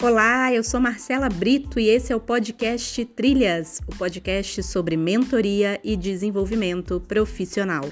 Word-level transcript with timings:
Olá, 0.00 0.54
eu 0.54 0.62
sou 0.62 0.78
Marcela 0.78 1.28
Brito 1.28 1.80
e 1.80 1.88
esse 1.88 2.12
é 2.12 2.16
o 2.16 2.20
podcast 2.20 3.04
Trilhas, 3.04 3.80
o 3.80 3.98
podcast 3.98 4.62
sobre 4.62 4.96
mentoria 4.96 5.80
e 5.82 5.96
desenvolvimento 5.96 7.00
profissional. 7.00 7.82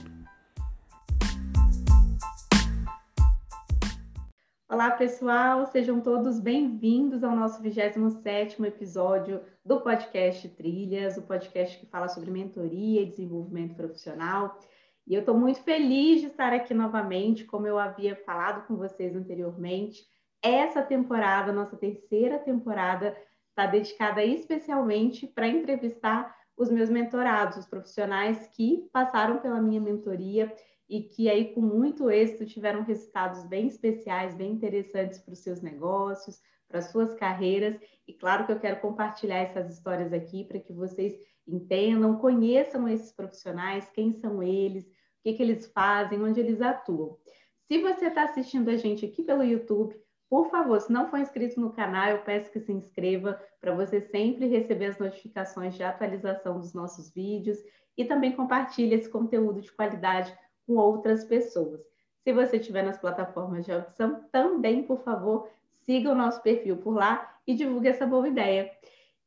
Olá, 4.71 4.93
pessoal, 4.93 5.66
sejam 5.66 6.00
todos 6.00 6.39
bem-vindos 6.39 7.25
ao 7.25 7.34
nosso 7.34 7.61
27º 7.61 8.64
episódio 8.64 9.41
do 9.64 9.80
podcast 9.80 10.48
Trilhas, 10.50 11.16
o 11.16 11.23
podcast 11.23 11.77
que 11.77 11.86
fala 11.86 12.07
sobre 12.07 12.30
mentoria 12.30 13.02
e 13.02 13.07
desenvolvimento 13.07 13.75
profissional. 13.75 14.61
E 15.09 15.12
eu 15.12 15.20
estou 15.20 15.36
muito 15.36 15.61
feliz 15.64 16.20
de 16.20 16.29
estar 16.29 16.52
aqui 16.52 16.73
novamente, 16.73 17.45
como 17.45 17.67
eu 17.67 17.77
havia 17.77 18.14
falado 18.14 18.64
com 18.68 18.77
vocês 18.77 19.17
anteriormente. 19.17 20.04
Essa 20.49 20.81
temporada, 20.81 21.53
nossa 21.53 21.77
terceira 21.77 22.39
temporada, 22.39 23.17
está 23.49 23.67
dedicada 23.67 24.25
especialmente 24.25 25.27
para 25.27 25.49
entrevistar 25.49 26.32
os 26.57 26.71
meus 26.71 26.89
mentorados, 26.89 27.57
os 27.57 27.67
profissionais 27.67 28.46
que 28.54 28.89
passaram 28.93 29.40
pela 29.40 29.61
minha 29.61 29.81
mentoria 29.81 30.54
e 30.89 31.03
que 31.03 31.29
aí 31.29 31.53
com 31.53 31.61
muito 31.61 32.09
êxito 32.09 32.47
tiveram 32.47 32.84
resultados 32.84 33.42
bem 33.42 33.67
especiais, 33.67 34.37
bem 34.37 34.53
interessantes 34.53 35.19
para 35.19 35.33
os 35.33 35.41
seus 35.41 35.61
negócios, 35.61 36.41
para 36.69 36.78
as 36.78 36.92
suas 36.92 37.12
carreiras. 37.17 37.77
E 38.06 38.12
claro 38.12 38.47
que 38.47 38.53
eu 38.53 38.61
quero 38.61 38.81
compartilhar 38.81 39.39
essas 39.39 39.75
histórias 39.75 40.12
aqui 40.12 40.45
para 40.45 40.61
que 40.61 40.73
vocês 40.73 41.19
entendam, 41.45 42.19
conheçam 42.19 42.89
esses 42.89 43.11
profissionais, 43.11 43.91
quem 43.91 44.12
são 44.12 44.41
eles, 44.41 44.84
o 44.84 44.91
que, 45.25 45.33
que 45.33 45.42
eles 45.42 45.67
fazem, 45.67 46.23
onde 46.23 46.39
eles 46.39 46.61
atuam. 46.61 47.19
Se 47.67 47.83
você 47.83 48.06
está 48.06 48.23
assistindo 48.23 48.69
a 48.69 48.77
gente 48.77 49.05
aqui 49.05 49.25
pelo 49.25 49.42
YouTube, 49.42 50.06
por 50.29 50.51
favor, 50.51 50.81
se 50.81 50.93
não 50.93 51.09
for 51.09 51.19
inscrito 51.19 51.61
no 51.61 51.73
canal, 51.73 52.09
eu 52.09 52.19
peço 52.19 52.51
que 52.51 52.61
se 52.61 52.73
inscreva 52.73 53.41
para 53.61 53.75
você 53.75 54.01
sempre 54.01 54.47
receber 54.47 54.87
as 54.87 54.99
notificações 54.99 55.75
de 55.75 55.85
atualização 55.85 56.59
dos 56.59 56.75
nossos 56.75 57.13
vídeos 57.13 57.59
e 57.97 58.05
também 58.05 58.33
compartilhe 58.33 58.95
esse 58.95 59.09
conteúdo 59.09 59.61
de 59.61 59.73
qualidade 59.73 60.37
com 60.67 60.75
outras 60.75 61.25
pessoas. 61.25 61.81
Se 62.25 62.33
você 62.33 62.57
estiver 62.57 62.83
nas 62.83 62.99
plataformas 62.99 63.65
de 63.65 63.73
audição, 63.73 64.25
também, 64.33 64.83
por 64.83 65.01
favor, 65.05 65.49
siga 65.83 66.11
o 66.11 66.15
nosso 66.15 66.43
perfil 66.43 66.77
por 66.79 66.95
lá 66.97 67.39
e 67.47 67.55
divulgue 67.55 67.87
essa 67.87 68.05
boa 68.05 68.27
ideia. 68.27 68.71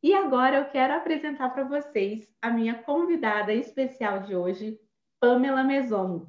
E 0.03 0.14
agora 0.14 0.58
eu 0.58 0.66
quero 0.66 0.94
apresentar 0.94 1.50
para 1.50 1.64
vocês 1.64 2.30
a 2.42 2.50
minha 2.50 2.75
convidada 2.75 3.53
especial 3.53 4.20
de 4.20 4.36
hoje, 4.36 4.77
Pamela 5.20 5.64
Mesomo. 5.64 6.27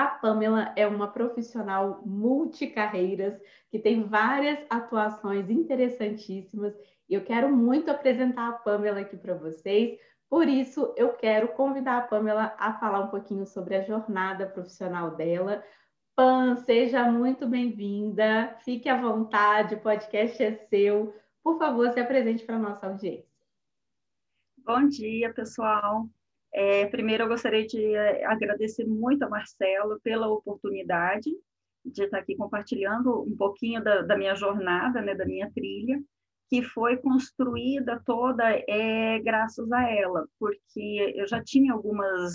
A 0.00 0.06
Pamela 0.06 0.72
é 0.76 0.86
uma 0.86 1.08
profissional 1.08 2.00
multicarreiras 2.06 3.38
que 3.70 3.78
tem 3.78 4.02
várias 4.02 4.58
atuações 4.70 5.50
interessantíssimas 5.50 6.74
e 7.06 7.12
eu 7.12 7.22
quero 7.22 7.54
muito 7.54 7.90
apresentar 7.90 8.48
a 8.48 8.52
Pamela 8.52 9.00
aqui 9.00 9.18
para 9.18 9.34
vocês. 9.34 10.00
Por 10.26 10.48
isso, 10.48 10.94
eu 10.96 11.12
quero 11.12 11.48
convidar 11.48 11.98
a 11.98 12.00
Pamela 12.00 12.56
a 12.58 12.72
falar 12.80 13.00
um 13.00 13.08
pouquinho 13.08 13.44
sobre 13.44 13.76
a 13.76 13.82
jornada 13.82 14.46
profissional 14.46 15.16
dela. 15.16 15.62
Pam, 16.16 16.56
seja 16.56 17.04
muito 17.12 17.46
bem-vinda. 17.46 18.56
Fique 18.64 18.88
à 18.88 18.98
vontade, 18.98 19.74
o 19.74 19.80
podcast 19.82 20.42
é 20.42 20.54
seu. 20.70 21.14
Por 21.44 21.58
favor, 21.58 21.92
se 21.92 22.00
apresente 22.00 22.42
para 22.42 22.56
a 22.56 22.58
nossa 22.58 22.86
audiência. 22.86 23.28
Bom 24.64 24.88
dia, 24.88 25.30
pessoal. 25.34 26.08
É, 26.52 26.86
primeiro, 26.86 27.24
eu 27.24 27.28
gostaria 27.28 27.66
de 27.66 27.94
é, 27.94 28.24
agradecer 28.24 28.84
muito 28.84 29.24
a 29.24 29.28
Marcelo 29.28 30.00
pela 30.00 30.28
oportunidade 30.28 31.30
de 31.84 32.04
estar 32.04 32.18
aqui 32.18 32.36
compartilhando 32.36 33.22
um 33.22 33.36
pouquinho 33.36 33.82
da, 33.82 34.02
da 34.02 34.16
minha 34.16 34.34
jornada, 34.34 35.00
né, 35.00 35.14
da 35.14 35.24
minha 35.24 35.50
trilha, 35.52 36.02
que 36.48 36.62
foi 36.62 36.96
construída 36.96 38.02
toda 38.04 38.44
é, 38.68 39.20
graças 39.20 39.70
a 39.70 39.88
ela, 39.88 40.26
porque 40.38 41.14
eu 41.14 41.26
já 41.26 41.42
tinha 41.42 41.72
algumas 41.72 42.32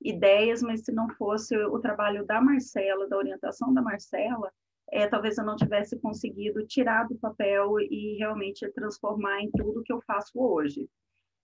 ideias, 0.00 0.62
mas 0.62 0.84
se 0.84 0.92
não 0.92 1.08
fosse 1.10 1.56
o 1.56 1.78
trabalho 1.78 2.26
da 2.26 2.40
Marcela, 2.40 3.08
da 3.08 3.16
orientação 3.16 3.72
da 3.72 3.80
Marcela, 3.80 4.50
é, 4.90 5.06
talvez 5.06 5.38
eu 5.38 5.44
não 5.44 5.56
tivesse 5.56 5.98
conseguido 6.00 6.66
tirar 6.66 7.06
do 7.08 7.16
papel 7.16 7.80
e 7.80 8.16
realmente 8.18 8.68
transformar 8.72 9.40
em 9.40 9.50
tudo 9.52 9.82
que 9.84 9.92
eu 9.92 10.02
faço 10.02 10.32
hoje. 10.34 10.88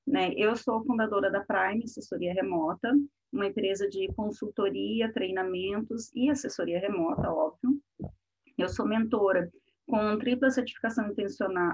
Né? 0.09 0.33
Eu 0.39 0.57
sou 0.57 0.83
fundadora 0.85 1.31
da 1.31 1.45
Prime 1.45 1.85
Assessoria 1.85 2.33
Remota, 2.33 2.91
uma 3.31 3.47
empresa 3.47 3.87
de 3.87 4.09
consultoria, 4.15 5.13
treinamentos 5.13 6.11
e 6.15 6.31
assessoria 6.31 6.81
remota, 6.81 7.31
óbvio. 7.31 7.79
Eu 8.57 8.71
sou 8.71 8.87
mentora 8.89 9.53
com 9.87 10.19
tripla 10.19 10.51
certificação 10.51 11.13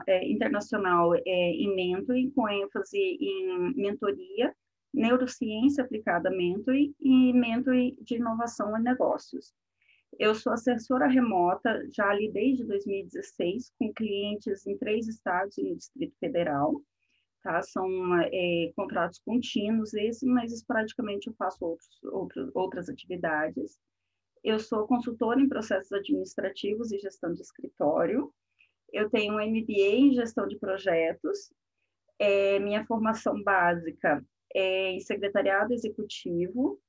é, 0.09 0.29
internacional 0.29 1.15
é, 1.15 1.21
em 1.25 1.77
mentoring, 1.77 2.33
com 2.33 2.49
ênfase 2.49 2.99
em 2.99 3.73
mentoria, 3.77 4.53
neurociência 4.93 5.85
aplicada 5.85 6.29
mentoring 6.29 6.93
e 7.01 7.33
mentoring 7.33 7.97
de 8.01 8.17
inovação 8.17 8.77
em 8.77 8.83
negócios. 8.83 9.55
Eu 10.19 10.35
sou 10.35 10.53
assessora 10.53 11.07
remota 11.07 11.87
já 11.93 12.11
ali 12.11 12.33
desde 12.33 12.65
2016, 12.65 13.73
com 13.79 13.93
clientes 13.93 14.67
em 14.67 14.77
três 14.77 15.07
estados 15.07 15.57
e 15.57 15.63
no 15.63 15.77
Distrito 15.77 16.17
Federal 16.19 16.83
tá? 17.45 17.63
São 17.63 17.87
é, 18.23 18.73
contratos 18.75 19.21
contínuos, 19.21 19.93
esse, 19.93 20.27
mas 20.27 20.51
esporadicamente 20.51 21.29
eu 21.29 21.35
faço 21.35 21.65
outros, 21.65 22.03
outros, 22.05 22.51
outras 22.55 22.89
atividades. 22.89 23.79
Eu 24.43 24.59
sou 24.59 24.87
consultora 24.87 25.41
em 25.41 25.49
processos 25.49 25.93
administrativos 25.93 26.91
e 26.91 26.99
gestão 26.99 27.33
de 27.33 27.43
escritório. 27.43 28.33
Eu 28.93 29.11
tenho 29.11 29.35
um 29.35 29.37
MBA 29.37 29.95
em 29.95 30.15
gestão 30.15 30.49
de 30.49 30.59
projetos. 30.59 31.53
É, 32.19 32.59
minha 32.59 32.85
formação 32.87 33.43
básica 33.43 34.25
é 34.55 34.93
em 34.93 35.01
secretariado 35.01 35.75
executivo. 35.75 36.81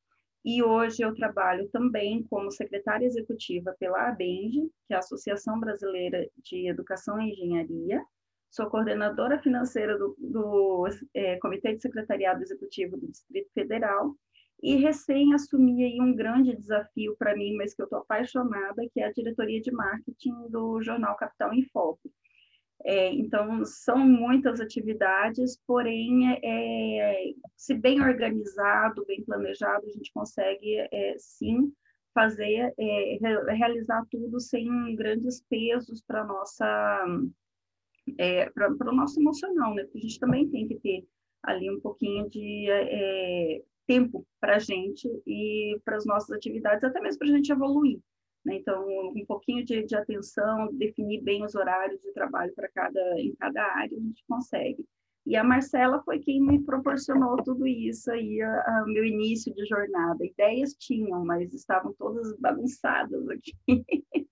E 0.43 0.63
hoje 0.63 1.01
eu 1.01 1.13
trabalho 1.13 1.67
também 1.69 2.23
como 2.23 2.51
secretária 2.51 3.05
executiva 3.05 3.75
pela 3.79 4.09
ABENGE, 4.09 4.69
que 4.87 4.93
é 4.93 4.95
a 4.95 4.99
Associação 4.99 5.59
Brasileira 5.59 6.29
de 6.37 6.69
Educação 6.69 7.19
e 7.19 7.31
Engenharia 7.31 8.01
sou 8.49 8.69
coordenadora 8.69 9.39
financeira 9.39 9.97
do, 9.97 10.15
do 10.17 10.87
é, 11.13 11.37
Comitê 11.37 11.75
de 11.75 11.81
Secretariado 11.81 12.41
Executivo 12.41 12.97
do 12.97 13.07
Distrito 13.07 13.51
Federal 13.53 14.15
e 14.63 14.75
recém 14.77 15.33
assumi 15.33 16.01
um 16.01 16.15
grande 16.15 16.55
desafio 16.55 17.15
para 17.17 17.35
mim, 17.35 17.55
mas 17.55 17.73
que 17.73 17.81
eu 17.81 17.85
estou 17.85 17.99
apaixonada, 17.99 18.81
que 18.93 19.01
é 19.01 19.05
a 19.05 19.11
diretoria 19.11 19.61
de 19.61 19.71
marketing 19.71 20.49
do 20.49 20.81
jornal 20.81 21.15
Capital 21.17 21.53
em 21.53 21.63
Foco. 21.65 22.09
É, 22.83 23.11
então, 23.13 23.65
são 23.65 23.97
muitas 23.97 24.59
atividades, 24.59 25.59
porém, 25.65 26.39
é, 26.43 27.33
se 27.55 27.73
bem 27.73 28.01
organizado, 28.01 29.05
bem 29.07 29.23
planejado, 29.23 29.85
a 29.87 29.89
gente 29.89 30.11
consegue, 30.13 30.77
é, 30.91 31.15
sim, 31.17 31.73
fazer, 32.13 32.73
é, 32.77 33.17
realizar 33.53 34.05
tudo 34.09 34.39
sem 34.39 34.95
grandes 34.95 35.41
pesos 35.49 36.01
para 36.01 36.23
nossa 36.23 37.05
é, 38.17 38.49
para 38.49 38.69
o 38.69 38.95
nosso 38.95 39.19
emocional, 39.19 39.73
né? 39.73 39.83
Porque 39.83 39.97
a 39.97 40.01
gente 40.01 40.19
também 40.19 40.49
tem 40.49 40.67
que 40.67 40.75
ter 40.75 41.05
ali 41.43 41.69
um 41.69 41.79
pouquinho 41.79 42.29
de 42.29 42.67
é, 42.69 43.61
tempo 43.87 44.25
para 44.39 44.55
a 44.55 44.59
gente 44.59 45.07
e 45.25 45.79
para 45.83 45.97
as 45.97 46.05
nossas 46.05 46.31
atividades, 46.31 46.83
até 46.83 46.99
mesmo 46.99 47.19
para 47.19 47.27
a 47.27 47.31
gente 47.31 47.51
evoluir. 47.51 47.99
Né? 48.43 48.55
Então, 48.55 48.87
um 48.87 49.25
pouquinho 49.25 49.65
de, 49.65 49.83
de, 49.83 49.95
atenção, 49.95 50.69
definir 50.73 51.21
bem 51.21 51.43
os 51.43 51.55
horários 51.55 52.01
de 52.01 52.13
trabalho 52.13 52.53
para 52.55 52.69
cada 52.69 53.19
em 53.19 53.33
cada 53.35 53.63
área, 53.63 53.97
a 53.97 54.01
gente 54.01 54.23
consegue. 54.27 54.85
E 55.25 55.35
a 55.35 55.43
Marcela 55.43 56.03
foi 56.03 56.19
quem 56.19 56.39
me 56.39 56.63
proporcionou 56.63 57.37
tudo 57.37 57.65
isso 57.65 58.11
aí, 58.11 58.39
o 58.83 58.85
meu 58.85 59.03
início 59.03 59.51
de 59.55 59.65
jornada. 59.65 60.23
Ideias 60.23 60.75
tinham, 60.75 61.25
mas 61.25 61.51
estavam 61.51 61.93
todas 61.93 62.37
bagunçadas 62.37 63.27
aqui. 63.29 63.53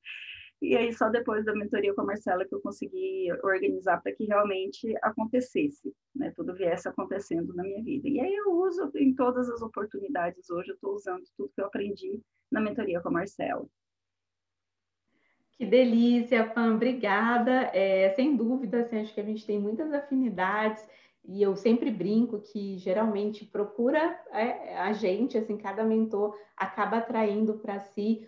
E 0.63 0.77
aí, 0.77 0.94
só 0.94 1.10
depois 1.10 1.44
da 1.44 1.54
mentoria 1.54 1.94
com 1.94 2.01
a 2.01 2.06
Marcela 2.06 2.45
que 2.45 2.56
eu 2.56 2.62
consegui 2.62 3.27
organizar 3.44 4.01
para 4.01 4.13
que 4.13 4.24
realmente 4.24 4.95
acontecesse, 5.01 5.94
né? 6.15 6.31
Tudo 6.33 6.56
viesse 6.56 6.88
acontecendo 6.88 7.54
na 7.54 7.63
minha 7.63 7.83
vida. 7.83 8.07
E 8.07 8.21
aí, 8.21 8.33
eu 8.33 8.50
uso 8.54 8.89
em 8.95 9.13
todas 9.13 9.50
as 9.50 9.62
oportunidades 9.62 10.50
hoje, 10.50 10.69
eu 10.69 10.75
estou 10.75 10.94
usando 10.94 11.24
tudo 11.36 11.51
que 11.54 11.62
eu 11.62 11.65
aprendi 11.65 12.21
na 12.50 12.62
mentoria 12.62 13.01
com 13.01 13.10
a 13.10 13.12
Marcela. 13.12 13.68
Que 15.51 15.65
delícia, 15.65 16.48
Pam, 16.48 16.75
obrigada. 16.75 17.69
É, 17.74 18.13
sem 18.15 18.33
dúvida, 18.38 18.83
assim, 18.83 19.01
acho 19.01 19.13
que 19.13 19.19
a 19.19 19.25
gente 19.25 19.45
tem 19.45 19.60
muitas 19.60 19.92
afinidades 19.92 20.88
e 21.25 21.44
eu 21.44 21.57
sempre 21.57 21.92
brinco 21.92 22.39
que 22.39 22.77
geralmente 22.77 23.45
procura 23.45 24.18
é, 24.31 24.77
a 24.77 24.94
gente, 24.94 25.38
assim, 25.38 25.57
cada 25.57 25.83
mentor 25.83 26.38
acaba 26.56 27.00
atraindo 27.00 27.56
para 27.60 27.81
si 27.81 28.25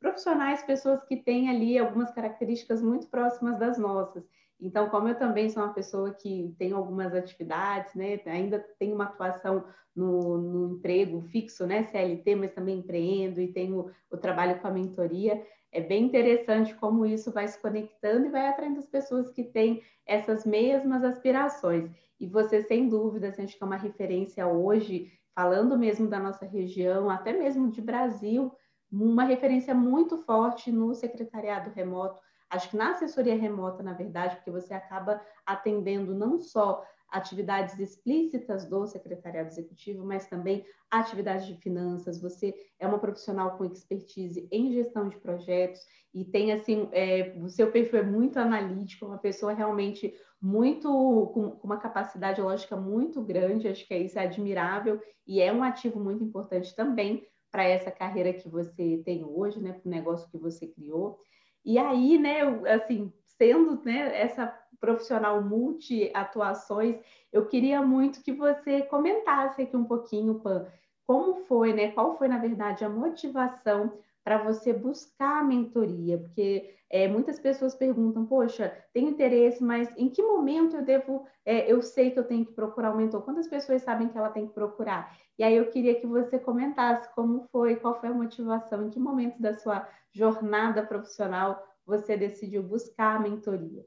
profissionais, 0.00 0.62
pessoas 0.62 1.04
que 1.04 1.16
têm 1.16 1.48
ali 1.48 1.78
algumas 1.78 2.10
características 2.10 2.82
muito 2.82 3.06
próximas 3.06 3.58
das 3.58 3.78
nossas. 3.78 4.24
Então, 4.60 4.88
como 4.90 5.08
eu 5.08 5.14
também 5.14 5.48
sou 5.48 5.62
uma 5.62 5.72
pessoa 5.72 6.12
que 6.12 6.54
tem 6.58 6.72
algumas 6.72 7.14
atividades, 7.14 7.94
né, 7.94 8.20
ainda 8.26 8.58
tenho 8.78 8.94
uma 8.94 9.04
atuação 9.04 9.64
no, 9.94 10.38
no 10.38 10.74
emprego 10.74 11.20
fixo, 11.22 11.66
né, 11.66 11.84
CLT, 11.84 12.34
mas 12.34 12.52
também 12.52 12.78
empreendo 12.78 13.40
e 13.40 13.52
tenho 13.52 13.90
o 14.10 14.16
trabalho 14.16 14.60
com 14.60 14.68
a 14.68 14.70
mentoria, 14.70 15.42
é 15.72 15.80
bem 15.80 16.04
interessante 16.04 16.74
como 16.74 17.06
isso 17.06 17.30
vai 17.32 17.46
se 17.46 17.60
conectando 17.60 18.26
e 18.26 18.30
vai 18.30 18.48
atraindo 18.48 18.78
as 18.78 18.86
pessoas 18.86 19.30
que 19.30 19.44
têm 19.44 19.82
essas 20.04 20.44
mesmas 20.44 21.04
aspirações. 21.04 21.90
E 22.18 22.26
você, 22.26 22.62
sem 22.62 22.88
dúvida, 22.88 23.28
acho 23.28 23.56
que 23.56 23.62
é 23.62 23.66
uma 23.66 23.76
referência 23.76 24.46
hoje, 24.46 25.12
falando 25.34 25.78
mesmo 25.78 26.08
da 26.08 26.18
nossa 26.18 26.44
região, 26.44 27.08
até 27.08 27.32
mesmo 27.32 27.70
de 27.70 27.80
Brasil, 27.80 28.52
uma 28.90 29.24
referência 29.24 29.74
muito 29.74 30.18
forte 30.18 30.72
no 30.72 30.94
secretariado 30.94 31.70
remoto. 31.70 32.20
Acho 32.48 32.70
que 32.70 32.76
na 32.76 32.90
assessoria 32.90 33.36
remota, 33.36 33.82
na 33.82 33.92
verdade, 33.92 34.36
porque 34.36 34.50
você 34.50 34.74
acaba 34.74 35.20
atendendo 35.46 36.14
não 36.14 36.40
só 36.40 36.84
atividades 37.10 37.78
explícitas 37.78 38.64
do 38.64 38.86
secretariado 38.86 39.48
executivo, 39.48 40.04
mas 40.04 40.26
também 40.26 40.64
atividades 40.90 41.46
de 41.46 41.56
finanças. 41.56 42.20
Você 42.20 42.54
é 42.78 42.86
uma 42.86 42.98
profissional 42.98 43.56
com 43.56 43.64
expertise 43.64 44.48
em 44.50 44.72
gestão 44.72 45.08
de 45.08 45.16
projetos 45.18 45.80
e 46.14 46.24
tem 46.24 46.52
assim, 46.52 46.88
é, 46.92 47.34
o 47.40 47.48
seu 47.48 47.70
perfil 47.70 48.00
é 48.00 48.02
muito 48.02 48.38
analítico, 48.38 49.06
uma 49.06 49.18
pessoa 49.18 49.52
realmente 49.52 50.14
muito 50.40 50.88
com, 51.34 51.50
com 51.50 51.66
uma 51.66 51.78
capacidade 51.78 52.40
lógica 52.40 52.76
muito 52.76 53.20
grande. 53.22 53.68
Acho 53.68 53.86
que 53.86 53.96
isso 53.96 54.18
é 54.18 54.22
admirável 54.22 55.00
e 55.26 55.40
é 55.40 55.52
um 55.52 55.62
ativo 55.62 56.00
muito 56.00 56.24
importante 56.24 56.74
também 56.74 57.24
para 57.50 57.64
essa 57.64 57.90
carreira 57.90 58.32
que 58.32 58.48
você 58.48 59.02
tem 59.04 59.24
hoje, 59.24 59.60
né, 59.60 59.72
para 59.72 59.88
o 59.88 59.90
negócio 59.90 60.28
que 60.30 60.38
você 60.38 60.66
criou. 60.66 61.20
E 61.64 61.78
aí, 61.78 62.18
né, 62.18 62.42
assim, 62.72 63.12
sendo 63.24 63.82
né, 63.84 64.18
essa 64.20 64.46
profissional 64.78 65.42
multi-atuações, 65.42 66.96
eu 67.32 67.46
queria 67.46 67.82
muito 67.82 68.22
que 68.22 68.32
você 68.32 68.82
comentasse 68.82 69.62
aqui 69.62 69.76
um 69.76 69.84
pouquinho, 69.84 70.40
Pan, 70.40 70.66
como 71.06 71.34
foi, 71.46 71.72
né? 71.72 71.90
Qual 71.90 72.16
foi, 72.16 72.28
na 72.28 72.38
verdade, 72.38 72.84
a 72.84 72.88
motivação 72.88 73.98
para 74.24 74.42
você 74.42 74.72
buscar 74.72 75.40
a 75.40 75.44
mentoria? 75.44 76.18
Porque 76.18 76.76
é, 76.90 77.06
muitas 77.06 77.38
pessoas 77.38 77.74
perguntam, 77.74 78.26
poxa, 78.26 78.76
tenho 78.92 79.10
interesse, 79.10 79.62
mas 79.62 79.88
em 79.96 80.08
que 80.08 80.22
momento 80.22 80.76
eu 80.76 80.84
devo, 80.84 81.26
é, 81.44 81.70
eu 81.70 81.80
sei 81.80 82.10
que 82.10 82.18
eu 82.18 82.24
tenho 82.24 82.44
que 82.44 82.52
procurar 82.52 82.92
um 82.92 82.96
mentor? 82.96 83.22
Quantas 83.22 83.48
pessoas 83.48 83.82
sabem 83.82 84.08
que 84.08 84.18
ela 84.18 84.30
tem 84.30 84.46
que 84.46 84.54
procurar? 84.54 85.16
E 85.38 85.44
aí 85.44 85.56
eu 85.56 85.70
queria 85.70 85.98
que 86.00 86.06
você 86.06 86.38
comentasse 86.38 87.12
como 87.14 87.48
foi, 87.52 87.76
qual 87.76 87.98
foi 88.00 88.08
a 88.08 88.14
motivação, 88.14 88.86
em 88.86 88.90
que 88.90 88.98
momento 88.98 89.40
da 89.40 89.54
sua 89.54 89.88
jornada 90.12 90.84
profissional 90.84 91.64
você 91.86 92.16
decidiu 92.16 92.62
buscar 92.62 93.16
a 93.16 93.20
mentoria? 93.20 93.84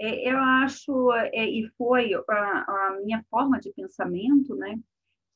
É, 0.00 0.30
eu 0.30 0.38
acho, 0.38 1.12
é, 1.12 1.44
e 1.44 1.68
foi 1.76 2.14
a, 2.14 2.30
a, 2.30 3.00
minha 3.02 3.24
forma 3.28 3.58
de 3.58 3.72
pensamento, 3.72 4.54
né, 4.54 4.78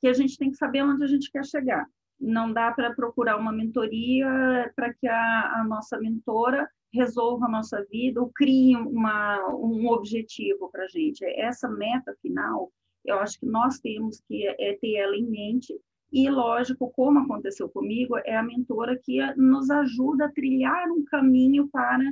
que 0.00 0.06
a 0.06 0.12
gente 0.12 0.38
tem 0.38 0.50
que 0.50 0.56
saber 0.56 0.82
onde 0.82 1.02
a 1.02 1.08
gente 1.08 1.30
quer 1.32 1.44
chegar. 1.44 1.84
Não 2.22 2.52
dá 2.52 2.70
para 2.70 2.94
procurar 2.94 3.36
uma 3.36 3.52
mentoria 3.52 4.72
para 4.76 4.94
que 4.94 5.08
a, 5.08 5.60
a, 5.60 5.64
nossa 5.64 5.98
mentora 5.98 6.70
resolva 6.94 7.46
a 7.46 7.50
nossa 7.50 7.84
vida 7.90 8.20
ou 8.20 8.30
crie 8.32 8.76
uma, 8.76 9.44
um 9.54 9.88
objetivo 9.88 10.70
para 10.70 10.84
a 10.84 10.88
gente. 10.88 11.24
Essa 11.24 11.68
meta 11.68 12.14
final, 12.22 12.70
eu 13.04 13.18
acho 13.18 13.40
que 13.40 13.46
nós 13.46 13.80
temos 13.80 14.20
que 14.28 14.46
é, 14.46 14.78
ter 14.80 14.94
ela 14.96 15.16
em 15.16 15.28
mente 15.28 15.74
e, 16.12 16.30
lógico, 16.30 16.92
como 16.94 17.18
aconteceu 17.18 17.68
comigo, 17.68 18.16
é 18.18 18.36
a 18.36 18.42
mentora 18.42 18.96
que 19.02 19.18
nos 19.34 19.68
ajuda 19.68 20.26
a 20.26 20.32
trilhar 20.32 20.88
um 20.90 21.02
caminho 21.04 21.68
para 21.72 22.04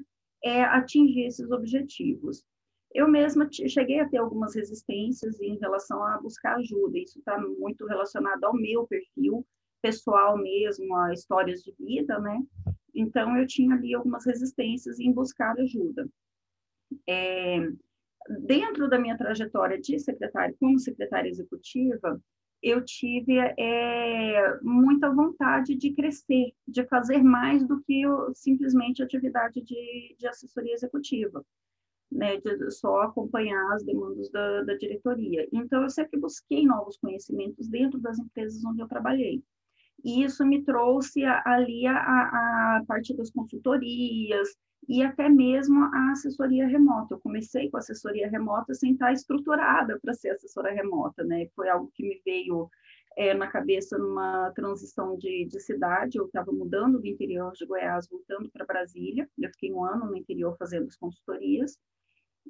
é 0.43 0.63
atingir 0.63 1.27
esses 1.27 1.51
objetivos. 1.51 2.43
Eu 2.93 3.07
mesma 3.09 3.49
cheguei 3.51 4.01
a 4.01 4.09
ter 4.09 4.17
algumas 4.17 4.57
resistências 4.57 5.41
em 5.41 5.57
relação 5.59 6.03
a 6.03 6.19
buscar 6.19 6.57
ajuda, 6.57 6.99
isso 6.99 7.19
está 7.19 7.39
muito 7.39 7.87
relacionado 7.87 8.43
ao 8.43 8.55
meu 8.55 8.87
perfil 8.87 9.47
pessoal 9.81 10.37
mesmo, 10.37 10.95
a 10.97 11.13
histórias 11.13 11.63
de 11.63 11.75
vida, 11.79 12.19
né? 12.19 12.41
Então, 12.95 13.37
eu 13.37 13.47
tinha 13.47 13.75
ali 13.75 13.95
algumas 13.95 14.27
resistências 14.27 14.99
em 14.99 15.13
buscar 15.13 15.59
ajuda. 15.59 16.09
É, 17.09 17.59
dentro 18.41 18.89
da 18.89 18.99
minha 18.99 19.17
trajetória 19.17 19.81
de 19.81 19.99
secretária, 19.99 20.55
como 20.59 20.79
secretária 20.79 21.29
executiva, 21.29 22.21
eu 22.63 22.85
tive 22.85 23.39
é, 23.39 24.61
muita 24.63 25.11
vontade 25.11 25.75
de 25.75 25.95
crescer, 25.95 26.53
de 26.69 26.85
fazer 26.87 27.23
mais 27.23 27.67
do 27.67 27.81
que 27.83 28.03
eu, 28.03 28.35
simplesmente 28.35 29.03
atividade 29.03 29.63
de, 29.63 30.15
de 30.19 30.27
assessoria 30.27 30.75
executiva, 30.75 31.45
né, 32.13 32.37
de 32.39 32.71
só 32.71 33.03
acompanhar 33.03 33.73
as 33.73 33.85
demandas 33.85 34.31
da, 34.31 34.63
da 34.65 34.75
diretoria. 34.75 35.49
Então, 35.53 35.83
eu 35.83 35.91
sempre 35.91 36.21
busquei 36.21 36.67
novos 36.67 36.99
conhecimentos 36.99 37.67
dentro 37.69 37.99
das 37.99 38.19
empresas 38.19 38.63
onde 38.65 38.83
eu 38.83 38.89
trabalhei. 38.89 39.43
E 40.05 40.25
isso 40.25 40.45
me 40.45 40.63
trouxe 40.65 41.25
ali 41.25 41.87
a, 41.87 41.97
a 41.97 42.85
parte 42.87 43.17
das 43.17 43.31
consultorias, 43.31 44.49
e 44.89 45.03
até 45.03 45.29
mesmo 45.29 45.85
a 45.85 46.13
assessoria 46.13 46.67
remota. 46.67 47.15
Eu 47.15 47.21
comecei 47.21 47.71
com 47.71 47.77
assessoria 47.77 48.29
remota 48.29 48.75
sem 48.75 48.93
estar 48.93 49.13
estruturada 49.13 49.99
para 50.01 50.15
ser 50.15 50.31
assessora 50.31 50.73
remota, 50.73 51.23
né? 51.23 51.47
Foi 51.55 51.69
algo 51.69 51.91
que 51.95 52.03
me 52.03 52.21
veio 52.25 52.69
é, 53.17 53.35
na 53.35 53.47
cabeça 53.47 53.99
numa 53.99 54.51
transição 54.53 55.17
de, 55.17 55.47
de 55.47 55.61
cidade. 55.61 56.19
Eu 56.19 56.27
estava 56.27 56.51
mudando 56.51 56.99
do 56.99 57.07
interior 57.07 57.53
de 57.53 57.67
Goiás, 57.67 58.09
voltando 58.09 58.51
para 58.51 58.67
Brasília. 58.67 59.29
Eu 59.39 59.51
fiquei 59.51 59.73
um 59.73 59.85
ano 59.85 60.07
no 60.07 60.17
interior 60.17 60.57
fazendo 60.59 60.89
as 60.89 60.97
consultorias. 60.97 61.79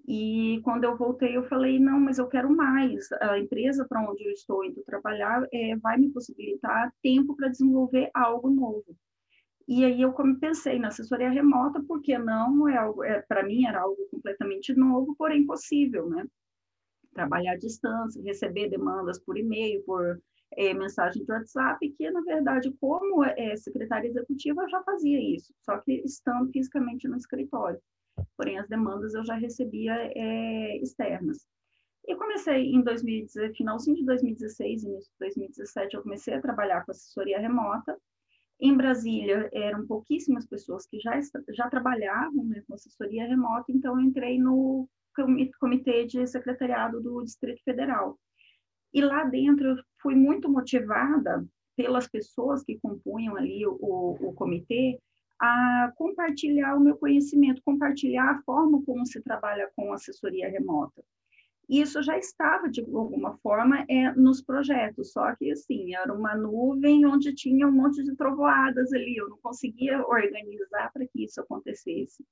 E 0.06 0.60
quando 0.64 0.84
eu 0.84 0.96
voltei, 0.96 1.36
eu 1.36 1.44
falei: 1.44 1.78
não, 1.78 2.00
mas 2.00 2.18
eu 2.18 2.28
quero 2.28 2.50
mais. 2.50 3.10
A 3.20 3.38
empresa 3.38 3.86
para 3.88 4.02
onde 4.08 4.24
eu 4.24 4.32
estou 4.32 4.64
indo 4.64 4.82
trabalhar 4.84 5.46
é, 5.52 5.76
vai 5.76 5.98
me 5.98 6.10
possibilitar 6.10 6.92
tempo 7.02 7.36
para 7.36 7.48
desenvolver 7.48 8.10
algo 8.14 8.50
novo. 8.50 8.96
E 9.68 9.84
aí 9.84 10.02
eu 10.02 10.12
pensei 10.40 10.80
na 10.80 10.88
assessoria 10.88 11.30
remota, 11.30 11.80
porque 11.86 12.18
não 12.18 12.68
é 12.68 12.76
algo, 12.76 13.04
é, 13.04 13.22
para 13.22 13.44
mim 13.44 13.66
era 13.66 13.82
algo 13.82 14.04
completamente 14.10 14.74
novo, 14.74 15.14
porém 15.16 15.46
possível, 15.46 16.08
né? 16.08 16.26
Trabalhar 17.14 17.52
à 17.52 17.56
distância, 17.56 18.22
receber 18.22 18.68
demandas 18.68 19.20
por 19.20 19.38
e-mail, 19.38 19.80
por 19.84 20.20
é, 20.56 20.74
mensagem 20.74 21.24
de 21.24 21.30
WhatsApp, 21.30 21.88
que 21.90 22.10
na 22.10 22.20
verdade, 22.22 22.72
como 22.80 23.24
é, 23.24 23.56
secretária 23.56 24.08
executiva, 24.08 24.62
eu 24.62 24.68
já 24.68 24.82
fazia 24.82 25.20
isso, 25.36 25.54
só 25.62 25.78
que 25.78 26.02
estando 26.04 26.50
fisicamente 26.50 27.06
no 27.06 27.16
escritório. 27.16 27.80
Porém, 28.36 28.58
as 28.58 28.68
demandas 28.68 29.14
eu 29.14 29.24
já 29.24 29.34
recebia 29.34 29.94
é, 30.14 30.76
externas. 30.78 31.46
E 32.06 32.16
comecei 32.16 32.72
em 32.72 32.82
2016, 32.82 33.56
finalzinho 33.56 33.96
de 33.96 34.04
2016, 34.04 34.84
início 34.84 35.12
de 35.12 35.18
2017, 35.20 35.94
eu 35.94 36.02
comecei 36.02 36.34
a 36.34 36.40
trabalhar 36.40 36.84
com 36.84 36.92
assessoria 36.92 37.38
remota, 37.38 37.96
em 38.60 38.76
Brasília, 38.76 39.48
eram 39.54 39.86
pouquíssimas 39.86 40.46
pessoas 40.46 40.86
que 40.86 41.00
já, 41.00 41.18
já 41.50 41.70
trabalhavam 41.70 42.44
né, 42.44 42.62
com 42.66 42.74
assessoria 42.74 43.26
remota, 43.26 43.72
então 43.72 43.94
eu 43.94 44.06
entrei 44.06 44.38
no 44.38 44.86
comitê 45.58 46.04
de 46.04 46.26
secretariado 46.26 47.00
do 47.00 47.22
Distrito 47.22 47.62
Federal. 47.64 48.18
E 48.92 49.00
lá 49.00 49.24
dentro 49.24 49.68
eu 49.68 49.76
fui 50.02 50.14
muito 50.14 50.48
motivada 50.48 51.44
pelas 51.74 52.06
pessoas 52.06 52.62
que 52.62 52.78
compunham 52.80 53.34
ali 53.36 53.66
o, 53.66 53.76
o 53.80 54.34
comitê 54.34 55.00
a 55.40 55.92
compartilhar 55.96 56.76
o 56.76 56.80
meu 56.80 56.96
conhecimento, 56.96 57.62
compartilhar 57.64 58.30
a 58.30 58.42
forma 58.42 58.82
como 58.84 59.06
se 59.06 59.22
trabalha 59.22 59.70
com 59.74 59.92
assessoria 59.92 60.48
remota 60.48 61.02
isso 61.70 62.02
já 62.02 62.18
estava, 62.18 62.68
de 62.68 62.80
alguma 62.80 63.38
forma, 63.38 63.86
é, 63.88 64.10
nos 64.14 64.42
projetos, 64.42 65.12
só 65.12 65.32
que, 65.36 65.52
assim, 65.52 65.94
era 65.94 66.12
uma 66.12 66.34
nuvem 66.34 67.06
onde 67.06 67.32
tinha 67.32 67.68
um 67.68 67.70
monte 67.70 68.02
de 68.02 68.16
trovoadas 68.16 68.92
ali, 68.92 69.16
eu 69.16 69.28
não 69.28 69.38
conseguia 69.38 70.04
organizar 70.04 70.92
para 70.92 71.06
que 71.06 71.24
isso 71.24 71.40
acontecesse. 71.40 72.26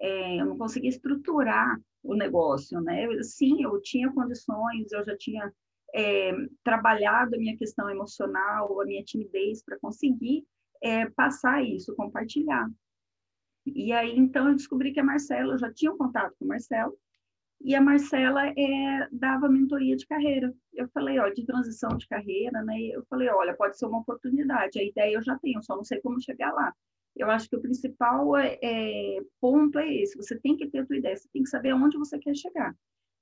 É, 0.00 0.40
eu 0.40 0.46
não 0.46 0.56
conseguia 0.56 0.90
estruturar 0.90 1.76
o 2.04 2.14
negócio, 2.14 2.80
né? 2.80 3.08
Sim, 3.24 3.64
eu 3.64 3.82
tinha 3.82 4.12
condições, 4.12 4.92
eu 4.92 5.04
já 5.04 5.16
tinha 5.16 5.52
é, 5.92 6.30
trabalhado 6.62 7.34
a 7.34 7.38
minha 7.38 7.56
questão 7.56 7.90
emocional, 7.90 8.80
a 8.80 8.84
minha 8.84 9.02
timidez 9.02 9.60
para 9.60 9.76
conseguir 9.80 10.46
é, 10.82 11.08
passar 11.10 11.62
isso, 11.62 11.94
compartilhar. 11.94 12.68
E 13.66 13.92
aí, 13.92 14.16
então, 14.16 14.48
eu 14.48 14.54
descobri 14.54 14.92
que 14.92 15.00
a 15.00 15.04
Marcela, 15.04 15.54
eu 15.54 15.58
já 15.58 15.72
tinha 15.72 15.92
um 15.92 15.98
contato 15.98 16.34
com 16.38 16.44
o 16.44 16.48
Marcelo, 16.48 16.96
e 17.60 17.74
a 17.74 17.80
Marcela 17.80 18.46
é, 18.46 19.08
dava 19.10 19.48
mentoria 19.48 19.96
de 19.96 20.06
carreira. 20.06 20.54
Eu 20.72 20.88
falei, 20.90 21.18
ó, 21.18 21.28
de 21.28 21.44
transição 21.44 21.90
de 21.96 22.06
carreira, 22.06 22.62
né? 22.62 22.80
Eu 22.92 23.04
falei, 23.10 23.28
olha, 23.28 23.54
pode 23.54 23.76
ser 23.76 23.86
uma 23.86 23.98
oportunidade. 23.98 24.78
A 24.78 24.84
ideia 24.84 25.14
eu 25.14 25.22
já 25.22 25.36
tenho, 25.38 25.62
só 25.62 25.74
não 25.74 25.84
sei 25.84 26.00
como 26.00 26.20
chegar 26.20 26.52
lá. 26.52 26.72
Eu 27.16 27.28
acho 27.30 27.48
que 27.48 27.56
o 27.56 27.60
principal 27.60 28.36
é, 28.36 28.58
é, 28.62 29.20
ponto 29.40 29.76
é 29.78 29.92
esse. 29.92 30.16
Você 30.16 30.38
tem 30.38 30.56
que 30.56 30.68
ter 30.68 30.78
a 30.78 30.86
tua 30.86 30.96
ideia, 30.96 31.16
você 31.16 31.28
tem 31.32 31.42
que 31.42 31.48
saber 31.48 31.70
aonde 31.70 31.98
você 31.98 32.16
quer 32.18 32.36
chegar, 32.36 32.74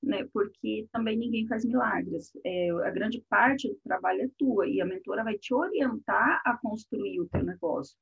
né? 0.03 0.27
Porque 0.33 0.87
também 0.93 1.17
ninguém 1.17 1.47
faz 1.47 1.65
milagres. 1.65 2.31
É, 2.45 2.71
a 2.71 2.91
grande 2.91 3.25
parte 3.29 3.69
do 3.69 3.79
trabalho 3.85 4.23
é 4.23 4.31
tua 4.39 4.67
e 4.67 4.81
a 4.81 4.87
mentora 4.87 5.25
vai 5.25 5.37
te 5.39 5.55
orientar 5.55 6.43
a 6.45 6.57
construir 6.59 7.21
o 7.21 7.29
teu 7.29 7.43
negócio. 7.43 7.97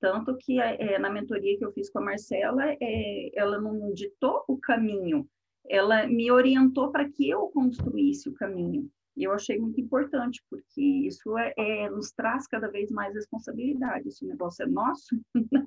Tanto 0.00 0.36
que 0.38 0.60
é, 0.60 0.98
na 0.98 1.10
mentoria 1.10 1.56
que 1.56 1.64
eu 1.64 1.72
fiz 1.72 1.90
com 1.90 1.98
a 1.98 2.04
Marcela, 2.04 2.64
é, 2.80 3.30
ela 3.34 3.60
não 3.60 3.92
ditou 3.92 4.44
o 4.48 4.58
caminho, 4.58 5.28
ela 5.66 6.06
me 6.06 6.30
orientou 6.30 6.90
para 6.90 7.08
que 7.08 7.28
eu 7.28 7.48
construísse 7.48 8.28
o 8.28 8.34
caminho. 8.34 8.90
E 9.16 9.24
eu 9.24 9.32
achei 9.32 9.58
muito 9.58 9.80
importante, 9.80 10.42
porque 10.50 10.82
isso 10.82 11.38
é, 11.38 11.54
é, 11.56 11.88
nos 11.88 12.10
traz 12.10 12.48
cada 12.48 12.68
vez 12.68 12.90
mais 12.90 13.14
responsabilidade. 13.14 14.10
Se 14.10 14.24
o 14.24 14.28
negócio 14.28 14.64
é 14.64 14.66
nosso, 14.66 15.16
né? 15.52 15.66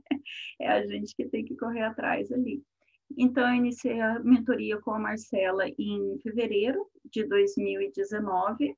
é 0.60 0.68
a 0.68 0.86
gente 0.86 1.16
que 1.16 1.26
tem 1.26 1.46
que 1.46 1.56
correr 1.56 1.84
atrás 1.84 2.32
ali. 2.32 2.62
Então, 3.16 3.48
eu 3.48 3.56
iniciei 3.56 4.00
a 4.02 4.20
mentoria 4.20 4.80
com 4.80 4.92
a 4.92 5.00
Marcela 5.00 5.66
em 5.78 6.20
fevereiro 6.22 6.86
de 7.06 7.24
2019. 7.26 8.76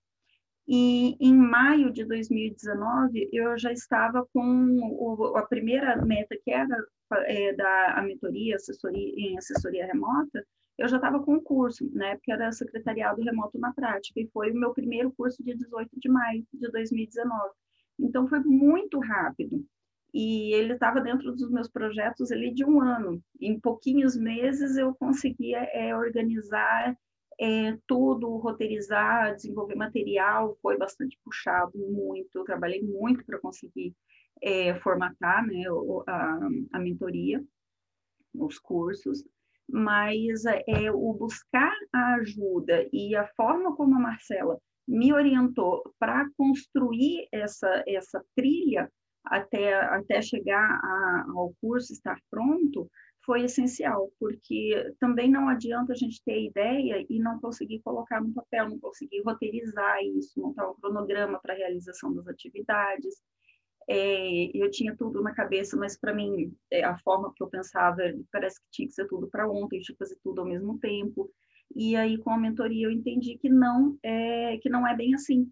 E 0.68 1.18
em 1.20 1.36
maio 1.36 1.92
de 1.92 2.06
2019, 2.06 3.30
eu 3.34 3.58
já 3.58 3.72
estava 3.72 4.26
com 4.32 4.78
o, 4.82 5.36
a 5.36 5.48
primeira 5.48 5.96
meta, 6.06 6.38
que 6.44 6.52
era 6.52 6.78
é, 7.26 7.54
da 7.54 7.96
a 7.98 8.04
mentoria 8.04 8.56
assessoria, 8.56 9.14
em 9.18 9.38
assessoria 9.38 9.88
remota, 9.88 10.46
eu 10.78 10.88
já 10.88 10.96
estava 10.96 11.20
com 11.22 11.36
o 11.36 11.42
curso, 11.42 11.90
né, 11.94 12.16
porque 12.16 12.32
era 12.32 12.52
secretariado 12.52 13.22
remoto 13.22 13.60
na 13.60 13.74
prática, 13.74 14.20
e 14.22 14.30
foi 14.32 14.52
o 14.52 14.56
meu 14.56 14.74
primeiro 14.74 15.12
curso 15.12 15.44
dia 15.44 15.58
18 15.58 15.90
de 16.00 16.08
maio 16.08 16.46
de 16.54 16.72
2019. 16.72 17.52
Então, 18.00 18.28
foi 18.28 18.40
muito 18.40 18.98
rápido. 19.00 19.66
E 20.14 20.54
ele 20.54 20.74
estava 20.74 21.02
dentro 21.02 21.32
dos 21.32 21.52
meus 21.52 21.70
projetos 21.70 22.32
ali 22.32 22.54
de 22.54 22.66
um 22.66 22.82
ano. 22.82 23.22
Em 23.40 23.60
pouquinhos 23.60 24.16
meses, 24.16 24.76
eu 24.76 24.96
conseguia 24.96 25.60
é, 25.72 25.96
organizar 25.96 26.98
é, 27.40 27.78
tudo, 27.88 28.38
roteirizar, 28.38 29.36
desenvolver 29.36 29.76
material, 29.76 30.58
foi 30.62 30.78
bastante 30.78 31.18
puxado, 31.24 31.78
muito, 31.78 32.38
eu 32.38 32.44
trabalhei 32.44 32.84
muito 32.84 33.26
para 33.26 33.40
conseguir 33.40 33.96
é, 34.42 34.76
formatar 34.82 35.46
né, 35.48 35.64
a, 36.08 36.40
a 36.74 36.80
mentoria, 36.80 37.42
os 38.34 38.60
cursos, 38.60 39.24
mas 39.68 40.44
é, 40.46 40.92
o 40.92 41.14
buscar 41.14 41.74
a 41.94 42.16
ajuda 42.16 42.88
e 42.92 43.16
a 43.16 43.26
forma 43.36 43.76
como 43.76 43.96
a 43.96 44.00
Marcela 44.00 44.60
me 44.88 45.14
orientou 45.14 45.84
para 46.00 46.28
construir 46.36 47.28
essa, 47.32 47.84
essa 47.88 48.24
trilha 48.36 48.92
até, 49.26 49.74
até 49.74 50.22
chegar 50.22 50.80
a, 50.84 51.26
ao 51.36 51.54
curso 51.62 51.94
estar 51.94 52.20
pronto, 52.30 52.90
foi 53.26 53.44
essencial, 53.44 54.10
porque 54.20 54.94
também 55.00 55.30
não 55.30 55.50
adianta 55.50 55.94
a 55.94 55.96
gente 55.96 56.24
ter 56.24 56.46
ideia 56.46 57.06
e 57.10 57.20
não 57.20 57.40
conseguir 57.40 57.80
colocar 57.82 58.22
no 58.22 58.34
papel, 58.34 58.70
não 58.70 58.80
conseguir 58.80 59.22
roteirizar 59.22 60.00
isso, 60.04 60.40
montar 60.42 60.70
um 60.70 60.74
cronograma 60.76 61.40
para 61.40 61.54
a 61.54 61.58
realização 61.58 62.14
das 62.14 62.28
atividades. 62.28 63.16
É, 63.88 64.58
eu 64.58 64.70
tinha 64.72 64.96
tudo 64.96 65.22
na 65.22 65.34
cabeça, 65.34 65.76
mas 65.78 65.98
para 65.98 66.14
mim, 66.14 66.54
é, 66.72 66.84
a 66.84 66.98
forma 67.00 67.34
que 67.36 67.44
eu 67.44 67.48
pensava, 67.48 67.98
parece 68.32 68.60
que 68.62 68.68
tinha 68.72 68.88
que 68.88 68.94
ser 68.94 69.08
tudo 69.08 69.28
para 69.28 69.50
ontem, 69.50 69.80
tinha 69.80 69.96
que 69.96 70.04
fazer 70.04 70.18
tudo 70.24 70.42
ao 70.42 70.48
mesmo 70.48 70.80
tempo. 70.80 71.30
E 71.76 71.96
aí, 71.96 72.18
com 72.18 72.32
a 72.32 72.38
mentoria, 72.38 72.88
eu 72.88 72.92
entendi 72.92 73.38
que 73.38 73.50
não 73.50 73.98
é, 74.02 74.58
que 74.58 74.70
não 74.70 74.88
é 74.88 74.96
bem 74.96 75.14
assim. 75.14 75.52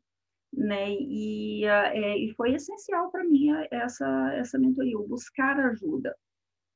Né? 0.54 0.92
E, 0.92 1.66
é, 1.66 2.18
e 2.18 2.34
foi 2.34 2.54
essencial 2.54 3.12
para 3.12 3.24
mim 3.24 3.50
essa, 3.72 4.34
essa 4.34 4.58
mentoria, 4.58 4.98
o 4.98 5.08
buscar 5.08 5.60
ajuda. 5.60 6.16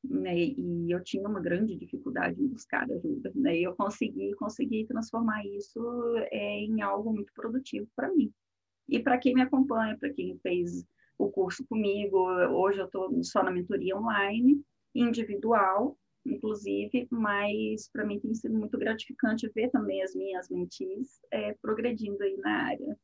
Né? 0.04 0.36
E 0.58 0.92
eu 0.92 1.04
tinha 1.04 1.28
uma 1.28 1.40
grande 1.40 1.76
dificuldade 1.76 2.42
em 2.42 2.48
buscar 2.48 2.90
ajuda, 2.92 3.32
né? 3.36 3.56
E 3.56 3.64
eu 3.64 3.76
consegui, 3.76 4.34
consegui 4.34 4.86
transformar 4.88 5.46
isso 5.46 5.80
é, 6.32 6.60
em 6.62 6.82
algo 6.82 7.14
muito 7.14 7.32
produtivo 7.34 7.88
para 7.96 8.12
mim. 8.12 8.34
E 8.90 9.00
para 9.00 9.20
quem 9.20 9.36
me 9.36 9.42
acompanha, 9.44 9.96
para 9.98 10.12
quem 10.12 10.40
fez 10.40 10.84
o 11.22 11.30
curso 11.30 11.66
comigo. 11.68 12.18
Hoje 12.18 12.80
eu 12.80 12.86
estou 12.86 13.24
só 13.24 13.44
na 13.44 13.52
mentoria 13.52 13.96
online, 13.96 14.62
individual, 14.94 15.98
inclusive, 16.26 17.08
mas 17.10 17.90
para 17.92 18.06
mim 18.06 18.20
tem 18.20 18.34
sido 18.34 18.58
muito 18.58 18.78
gratificante 18.78 19.50
ver 19.54 19.70
também 19.70 20.04
as 20.04 20.16
minhas 20.16 20.50
mentis 20.50 21.20
é, 21.32 21.54
progredindo 21.62 22.22
aí 22.24 22.36
na 22.38 22.66
área. 22.66 23.00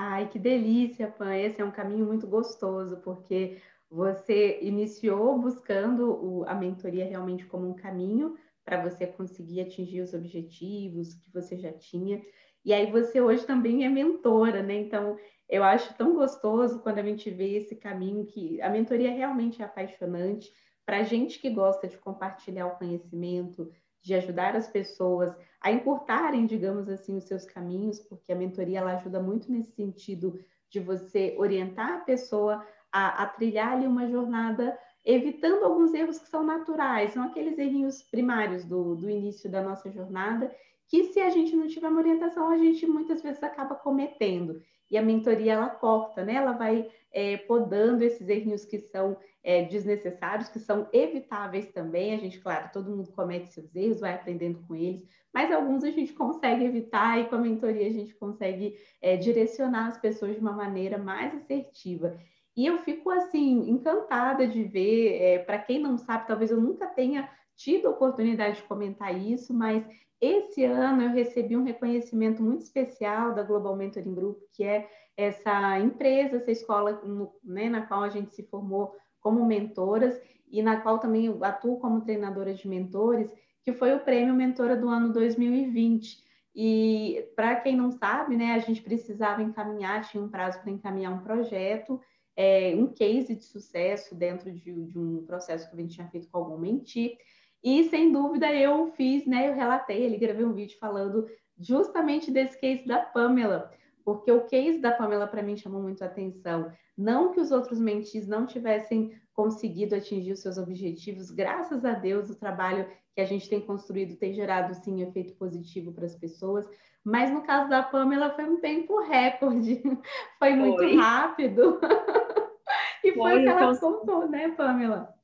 Ai, 0.00 0.28
que 0.28 0.38
delícia, 0.38 1.10
Pan. 1.10 1.34
Esse 1.34 1.60
é 1.60 1.64
um 1.64 1.72
caminho 1.72 2.06
muito 2.06 2.24
gostoso, 2.24 2.98
porque 2.98 3.60
você 3.90 4.60
iniciou 4.62 5.36
buscando 5.40 6.12
o, 6.24 6.44
a 6.44 6.54
mentoria 6.54 7.04
realmente 7.04 7.44
como 7.46 7.68
um 7.68 7.74
caminho 7.74 8.36
para 8.64 8.80
você 8.80 9.08
conseguir 9.08 9.60
atingir 9.60 10.00
os 10.00 10.14
objetivos 10.14 11.14
que 11.14 11.28
você 11.32 11.56
já 11.58 11.72
tinha. 11.72 12.22
E 12.64 12.72
aí 12.72 12.88
você 12.92 13.20
hoje 13.20 13.44
também 13.44 13.84
é 13.84 13.88
mentora, 13.88 14.62
né? 14.62 14.74
Então, 14.74 15.18
eu 15.48 15.64
acho 15.64 15.92
tão 15.96 16.14
gostoso 16.14 16.78
quando 16.78 17.00
a 17.00 17.02
gente 17.02 17.28
vê 17.28 17.56
esse 17.56 17.74
caminho 17.74 18.24
que 18.24 18.62
a 18.62 18.70
mentoria 18.70 19.10
realmente 19.10 19.60
é 19.60 19.64
apaixonante 19.64 20.48
para 20.86 21.02
gente 21.02 21.40
que 21.40 21.50
gosta 21.50 21.88
de 21.88 21.98
compartilhar 21.98 22.68
o 22.68 22.78
conhecimento, 22.78 23.68
de 24.08 24.14
ajudar 24.14 24.56
as 24.56 24.66
pessoas 24.66 25.36
a 25.60 25.70
encurtarem, 25.70 26.46
digamos 26.46 26.88
assim, 26.88 27.18
os 27.18 27.24
seus 27.24 27.44
caminhos, 27.44 28.00
porque 28.00 28.32
a 28.32 28.36
mentoria 28.36 28.78
ela 28.78 28.96
ajuda 28.96 29.20
muito 29.20 29.52
nesse 29.52 29.70
sentido 29.72 30.40
de 30.70 30.80
você 30.80 31.36
orientar 31.38 31.92
a 31.92 32.00
pessoa 32.00 32.66
a, 32.90 33.22
a 33.22 33.26
trilhar 33.26 33.74
ali 33.74 33.86
uma 33.86 34.08
jornada 34.08 34.76
evitando 35.04 35.64
alguns 35.64 35.92
erros 35.92 36.18
que 36.18 36.28
são 36.28 36.42
naturais, 36.42 37.12
são 37.12 37.22
aqueles 37.22 37.58
errinhos 37.58 38.02
primários 38.02 38.64
do, 38.64 38.96
do 38.96 39.10
início 39.10 39.50
da 39.50 39.62
nossa 39.62 39.90
jornada, 39.90 40.50
que 40.88 41.04
se 41.04 41.20
a 41.20 41.30
gente 41.30 41.54
não 41.54 41.66
tiver 41.66 41.88
uma 41.88 42.00
orientação, 42.00 42.48
a 42.48 42.56
gente 42.56 42.86
muitas 42.86 43.22
vezes 43.22 43.42
acaba 43.42 43.74
cometendo 43.74 44.60
e 44.90 44.96
a 44.96 45.02
mentoria 45.02 45.52
ela 45.52 45.68
corta, 45.68 46.24
né? 46.24 46.34
Ela 46.34 46.52
vai 46.52 46.88
é, 47.12 47.36
podando 47.36 48.02
esses 48.02 48.26
errinhos 48.28 48.64
que 48.64 48.78
são 48.78 49.16
é, 49.42 49.64
desnecessários, 49.64 50.48
que 50.48 50.58
são 50.58 50.88
evitáveis 50.92 51.70
também. 51.72 52.14
A 52.14 52.16
gente, 52.16 52.40
claro, 52.40 52.70
todo 52.72 52.90
mundo 52.90 53.12
comete 53.12 53.52
seus 53.52 53.74
erros, 53.76 54.00
vai 54.00 54.14
aprendendo 54.14 54.64
com 54.66 54.74
eles, 54.74 55.06
mas 55.32 55.52
alguns 55.52 55.84
a 55.84 55.90
gente 55.90 56.12
consegue 56.14 56.64
evitar 56.64 57.20
e 57.20 57.28
com 57.28 57.36
a 57.36 57.38
mentoria 57.40 57.86
a 57.86 57.92
gente 57.92 58.14
consegue 58.14 58.76
é, 59.02 59.16
direcionar 59.16 59.88
as 59.88 59.98
pessoas 59.98 60.34
de 60.34 60.40
uma 60.40 60.52
maneira 60.52 60.96
mais 60.96 61.34
assertiva. 61.34 62.18
E 62.56 62.66
eu 62.66 62.78
fico 62.78 63.10
assim 63.10 63.70
encantada 63.70 64.48
de 64.48 64.64
ver, 64.64 65.22
é, 65.22 65.38
para 65.38 65.58
quem 65.58 65.78
não 65.78 65.96
sabe, 65.96 66.26
talvez 66.26 66.50
eu 66.50 66.60
nunca 66.60 66.86
tenha 66.86 67.30
tido 67.54 67.88
a 67.88 67.90
oportunidade 67.90 68.56
de 68.56 68.62
comentar 68.62 69.16
isso, 69.16 69.52
mas 69.52 69.84
esse 70.20 70.64
ano 70.64 71.02
eu 71.02 71.10
recebi 71.10 71.56
um 71.56 71.64
reconhecimento 71.64 72.42
muito 72.42 72.62
especial 72.62 73.34
da 73.34 73.42
Global 73.42 73.76
Mentoring 73.76 74.14
Group, 74.14 74.38
que 74.52 74.64
é 74.64 74.88
essa 75.16 75.78
empresa, 75.78 76.36
essa 76.36 76.50
escola 76.50 77.02
né, 77.42 77.68
na 77.68 77.86
qual 77.86 78.02
a 78.02 78.08
gente 78.08 78.34
se 78.34 78.42
formou 78.44 78.94
como 79.20 79.44
mentoras 79.44 80.20
e 80.50 80.62
na 80.62 80.80
qual 80.80 80.98
também 80.98 81.36
atuo 81.42 81.78
como 81.78 82.00
treinadora 82.00 82.54
de 82.54 82.68
mentores, 82.68 83.32
que 83.62 83.72
foi 83.72 83.94
o 83.94 84.00
prêmio 84.00 84.34
Mentora 84.34 84.76
do 84.76 84.88
ano 84.88 85.12
2020. 85.12 86.22
E 86.54 87.24
para 87.36 87.56
quem 87.56 87.76
não 87.76 87.90
sabe, 87.90 88.36
né, 88.36 88.54
a 88.54 88.58
gente 88.58 88.82
precisava 88.82 89.42
encaminhar, 89.42 90.08
tinha 90.08 90.22
um 90.22 90.28
prazo 90.28 90.60
para 90.60 90.70
encaminhar 90.70 91.12
um 91.12 91.22
projeto, 91.22 92.00
é, 92.34 92.74
um 92.74 92.86
case 92.86 93.34
de 93.34 93.44
sucesso 93.44 94.14
dentro 94.14 94.50
de, 94.50 94.72
de, 94.86 94.98
um 94.98 95.24
processo 95.26 95.68
que 95.68 95.76
a 95.76 95.80
gente 95.80 95.94
tinha 95.94 96.08
feito 96.08 96.28
com 96.28 96.38
algum 96.38 96.56
mentir. 96.56 97.16
E 97.62 97.84
sem 97.84 98.12
dúvida 98.12 98.52
eu 98.52 98.92
fiz, 98.92 99.26
né? 99.26 99.48
Eu 99.48 99.54
relatei, 99.54 100.04
ele 100.04 100.16
gravei 100.16 100.44
um 100.44 100.52
vídeo 100.52 100.78
falando 100.78 101.26
justamente 101.58 102.30
desse 102.30 102.58
case 102.60 102.86
da 102.86 102.98
Pamela, 102.98 103.70
porque 104.04 104.30
o 104.30 104.46
case 104.46 104.78
da 104.78 104.92
Pamela 104.92 105.26
para 105.26 105.42
mim 105.42 105.56
chamou 105.56 105.82
muito 105.82 106.02
a 106.02 106.06
atenção. 106.06 106.70
Não 106.96 107.32
que 107.32 107.40
os 107.40 107.50
outros 107.50 107.80
mentis 107.80 108.26
não 108.26 108.46
tivessem 108.46 109.12
conseguido 109.32 109.94
atingir 109.94 110.32
os 110.32 110.40
seus 110.40 110.58
objetivos, 110.58 111.30
graças 111.30 111.84
a 111.84 111.92
Deus 111.92 112.30
o 112.30 112.38
trabalho 112.38 112.88
que 113.14 113.20
a 113.20 113.24
gente 113.24 113.48
tem 113.48 113.60
construído 113.60 114.16
tem 114.16 114.32
gerado 114.32 114.74
sim 114.74 115.02
efeito 115.02 115.34
positivo 115.34 115.92
para 115.92 116.06
as 116.06 116.14
pessoas, 116.14 116.68
mas 117.04 117.30
no 117.30 117.42
caso 117.42 117.68
da 117.68 117.82
Pamela 117.82 118.30
foi 118.30 118.44
um 118.44 118.60
tempo 118.60 119.00
recorde, 119.00 119.82
foi 120.38 120.54
muito 120.54 120.78
foi. 120.78 120.96
rápido. 120.96 121.80
e 123.02 123.12
foi, 123.12 123.14
foi 123.14 123.40
o 123.40 123.42
que 123.42 123.48
ela 123.48 123.72
então... 123.72 123.92
contou, 123.92 124.28
né, 124.28 124.48
Pamela? 124.50 125.17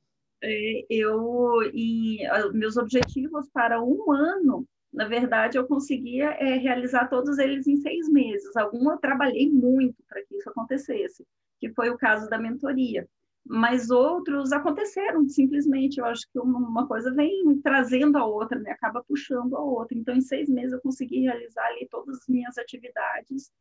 É, 0.47 0.85
eu 0.89 1.63
e 1.73 2.19
meus 2.53 2.77
objetivos 2.77 3.49
para 3.49 3.81
um 3.81 4.11
ano, 4.11 4.67
na 4.93 5.07
verdade, 5.07 5.57
eu 5.57 5.65
conseguia 5.65 6.29
é, 6.33 6.55
realizar 6.57 7.07
todos 7.07 7.39
eles 7.39 7.67
em 7.67 7.77
seis 7.77 8.07
meses. 8.09 8.55
Algum 8.55 8.91
eu 8.91 8.97
trabalhei 8.97 9.49
muito 9.49 10.03
para 10.07 10.21
que 10.23 10.35
isso 10.35 10.49
acontecesse, 10.49 11.25
que 11.59 11.69
foi 11.73 11.89
o 11.89 11.97
caso 11.97 12.29
da 12.29 12.37
mentoria. 12.37 13.07
Mas 13.43 13.89
outros 13.89 14.51
aconteceram 14.51 15.27
simplesmente. 15.27 15.99
Eu 15.99 16.05
acho 16.05 16.27
que 16.31 16.39
uma 16.39 16.87
coisa 16.87 17.13
vem 17.13 17.59
trazendo 17.61 18.17
a 18.17 18.25
outra, 18.25 18.59
né? 18.59 18.71
acaba 18.71 19.03
puxando 19.03 19.55
a 19.55 19.61
outra. 19.61 19.97
Então, 19.97 20.15
em 20.15 20.21
seis 20.21 20.47
meses, 20.47 20.73
eu 20.73 20.81
consegui 20.81 21.21
realizar 21.21 21.65
ali 21.65 21.87
todas 21.89 22.17
as 22.19 22.27
minhas 22.27 22.57
atividades 22.57 23.51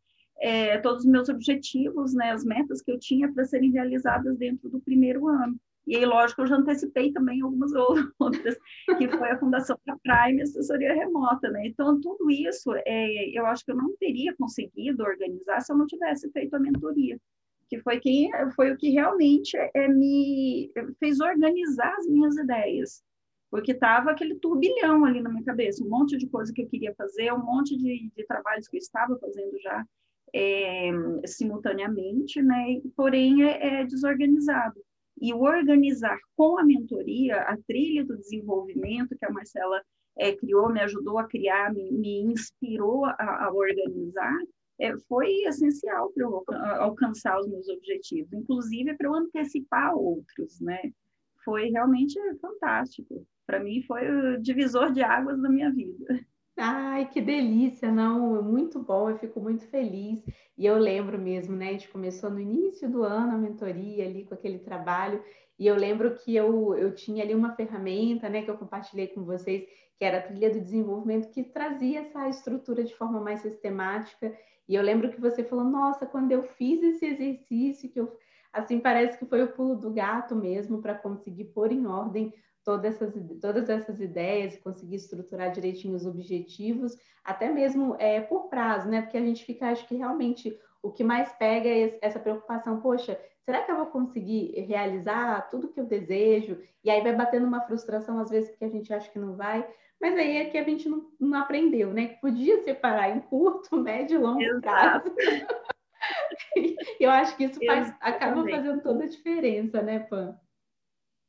é, 0.41 0.79
todos 0.79 1.05
os 1.05 1.11
meus 1.11 1.29
objetivos, 1.29 2.13
né, 2.15 2.33
as 2.33 2.45
metas 2.45 2.83
que 2.83 2.91
eu 2.91 2.99
tinha 2.99 3.33
para 3.33 3.45
serem 3.45 3.71
realizadas 3.71 4.37
dentro 4.37 4.69
do 4.69 4.81
primeiro 4.81 5.29
ano. 5.29 5.59
E 5.87 5.97
aí, 5.97 6.05
lógico, 6.05 6.43
eu 6.43 6.47
já 6.47 6.57
antecipei 6.57 7.13
também 7.13 7.43
algumas 7.43 7.73
outras, 8.19 8.57
que 8.99 9.09
foi 9.09 9.31
a 9.31 9.39
Fundação 9.39 9.79
da 9.87 9.97
Prime 9.99 10.43
Assessoria 10.43 10.95
Remota, 10.95 11.51
né? 11.51 11.67
Então, 11.67 12.01
tudo 12.01 12.31
isso, 12.31 12.73
é, 12.87 13.39
eu 13.39 13.45
acho 13.47 13.65
que 13.65 13.73
eu 13.73 13.77
não 13.77 13.95
teria 13.99 14.35
conseguido 14.37 15.03
organizar 15.03 15.61
se 15.61 15.73
eu 15.73 15.77
não 15.77 15.87
tivesse 15.87 16.31
feito 16.33 16.55
a 16.55 16.59
mentoria, 16.59 17.19
que 17.69 17.79
foi 17.81 18.01
quem 18.01 18.31
foi 18.55 18.73
o 18.73 18.77
que 18.77 18.91
realmente 18.91 19.57
é, 19.75 19.89
me 19.89 20.71
fez 20.99 21.21
organizar 21.21 21.95
as 21.99 22.07
minhas 22.07 22.37
ideias, 22.37 23.03
porque 23.51 23.73
estava 23.73 24.11
aquele 24.11 24.37
turbilhão 24.37 25.05
ali 25.05 25.21
na 25.21 25.31
minha 25.31 25.45
cabeça, 25.45 25.85
um 25.85 25.89
monte 25.89 26.17
de 26.17 26.27
coisa 26.29 26.53
que 26.53 26.63
eu 26.63 26.69
queria 26.69 26.95
fazer, 26.95 27.33
um 27.33 27.45
monte 27.45 27.77
de, 27.77 28.11
de 28.17 28.27
trabalhos 28.27 28.69
que 28.69 28.77
eu 28.77 28.81
estava 28.81 29.19
fazendo 29.19 29.59
já 29.61 29.85
é, 30.35 30.91
simultaneamente, 31.27 32.43
né? 32.43 32.81
Porém 32.97 33.45
é, 33.45 33.83
é 33.83 33.85
desorganizado. 33.85 34.81
E 35.21 35.33
organizar 35.33 36.19
com 36.37 36.59
a 36.59 36.65
mentoria, 36.65 37.43
a 37.43 37.57
trilha 37.67 38.05
do 38.05 38.17
desenvolvimento 38.17 39.17
que 39.17 39.25
a 39.25 39.31
Marcela 39.31 39.81
é, 40.17 40.33
criou, 40.35 40.73
me 40.73 40.81
ajudou 40.81 41.19
a 41.19 41.27
criar, 41.27 41.73
me, 41.73 41.91
me 41.93 42.21
inspirou 42.23 43.05
a, 43.05 43.45
a 43.45 43.53
organizar, 43.53 44.39
é, 44.79 44.97
foi 45.09 45.29
essencial 45.43 46.11
para 46.13 46.25
eu 46.25 46.45
alcançar 46.81 47.39
os 47.39 47.49
meus 47.49 47.69
objetivos, 47.69 48.33
inclusive 48.33 48.95
para 48.97 49.09
eu 49.09 49.15
antecipar 49.15 49.95
outros, 49.97 50.61
né? 50.61 50.93
Foi 51.45 51.69
realmente 51.69 52.19
fantástico. 52.41 53.27
Para 53.47 53.63
mim 53.63 53.83
foi 53.83 54.09
o 54.09 54.41
divisor 54.41 54.93
de 54.93 55.03
águas 55.03 55.41
da 55.41 55.49
minha 55.49 55.71
vida. 55.71 56.25
Ai, 56.57 57.09
que 57.09 57.21
delícia, 57.21 57.91
não, 57.91 58.41
muito 58.43 58.79
bom, 58.81 59.11
eu 59.11 59.19
fico 59.19 59.41
muito 59.41 59.67
feliz. 59.69 60.23
E 60.57 60.65
eu 60.65 60.79
lembro 60.79 61.19
mesmo, 61.19 61.57
né? 61.57 61.69
A 61.71 61.73
gente 61.73 61.89
começou 61.89 62.31
no 62.31 62.41
início 62.41 62.89
do 62.89 63.03
ano 63.03 63.35
a 63.35 63.39
mentoria 63.39 64.05
ali 64.05 64.25
com 64.25 64.35
aquele 64.35 64.61
trabalho, 64.61 65.23
e 65.59 65.67
eu 65.67 65.75
lembro 65.77 66.15
que 66.17 66.35
eu, 66.35 66.75
eu 66.77 66.95
tinha 66.95 67.25
ali 67.25 67.35
uma 67.35 67.55
ferramenta, 67.55 68.29
né, 68.29 68.43
que 68.43 68.51
eu 68.51 68.59
compartilhei 68.59 69.09
com 69.09 69.25
vocês, 69.25 69.65
que 69.97 70.05
era 70.05 70.19
a 70.19 70.23
trilha 70.23 70.51
do 70.51 70.61
desenvolvimento, 70.61 71.31
que 71.31 71.43
trazia 71.45 72.01
essa 72.01 72.29
estrutura 72.29 72.83
de 72.85 72.95
forma 72.95 73.21
mais 73.21 73.41
sistemática. 73.41 74.37
E 74.69 74.75
eu 74.75 74.83
lembro 74.83 75.11
que 75.11 75.21
você 75.21 75.45
falou, 75.45 75.65
nossa, 75.65 76.07
quando 76.07 76.33
eu 76.33 76.43
fiz 76.43 76.83
esse 76.83 77.07
exercício, 77.07 77.91
que 77.91 78.01
eu 78.01 78.13
assim 78.53 78.79
parece 78.79 79.19
que 79.19 79.27
foi 79.27 79.43
o 79.43 79.53
pulo 79.53 79.75
do 79.77 79.93
gato 79.93 80.35
mesmo 80.37 80.81
para 80.81 80.95
conseguir 80.95 81.47
pôr 81.47 81.73
em 81.73 81.87
ordem 81.87 82.33
todas 82.65 82.95
essas, 82.95 83.15
todas 83.41 83.69
essas 83.69 84.01
ideias, 84.01 84.59
conseguir 84.59 84.97
estruturar 84.97 85.53
direitinho 85.53 85.95
os 85.95 86.07
objetivos, 86.07 86.97
até 87.23 87.51
mesmo 87.51 87.97
é, 87.99 88.21
por 88.21 88.49
prazo, 88.49 88.89
né? 88.89 89.03
Porque 89.03 89.19
a 89.19 89.23
gente 89.23 89.45
fica, 89.45 89.69
acho 89.69 89.87
que 89.87 89.95
realmente 89.95 90.59
o 90.83 90.91
que 90.91 91.05
mais 91.05 91.33
pega 91.33 91.69
é 91.69 91.99
essa 92.03 92.19
preocupação, 92.19 92.81
poxa, 92.81 93.19
será 93.45 93.63
que 93.63 93.71
eu 93.71 93.77
vou 93.77 93.87
conseguir 93.87 94.53
realizar 94.67 95.49
tudo 95.51 95.69
que 95.69 95.81
eu 95.81 95.87
desejo? 95.87 96.61
E 96.83 96.91
aí 96.91 97.03
vai 97.03 97.15
batendo 97.15 97.47
uma 97.47 97.63
frustração, 97.63 98.19
às 98.19 98.31
vezes, 98.31 98.51
porque 98.51 98.65
a 98.65 98.71
gente 98.71 98.93
acha 98.93 99.11
que 99.11 99.19
não 99.19 99.37
vai, 99.37 99.67
mas 100.01 100.15
aí 100.17 100.37
é 100.37 100.45
que 100.47 100.59
a 100.59 100.65
gente 100.65 100.89
não, 100.89 101.11
não 101.21 101.39
aprendeu, 101.39 101.93
né? 101.93 102.09
Que 102.09 102.21
podia 102.21 102.63
separar 102.63 103.17
em 103.17 103.21
curto, 103.21 103.77
médio 103.81 104.17
e 104.17 104.23
longo 104.23 104.43
Exato. 104.43 105.11
prazo. 105.11 105.15
eu 107.01 107.11
acho 107.11 107.37
que 107.37 107.45
isso 107.45 107.59
faz, 107.65 107.95
acaba 108.01 108.47
fazendo 108.47 108.83
toda 108.83 109.05
a 109.05 109.09
diferença, 109.09 109.81
né, 109.81 110.01
Pan? 110.01 110.39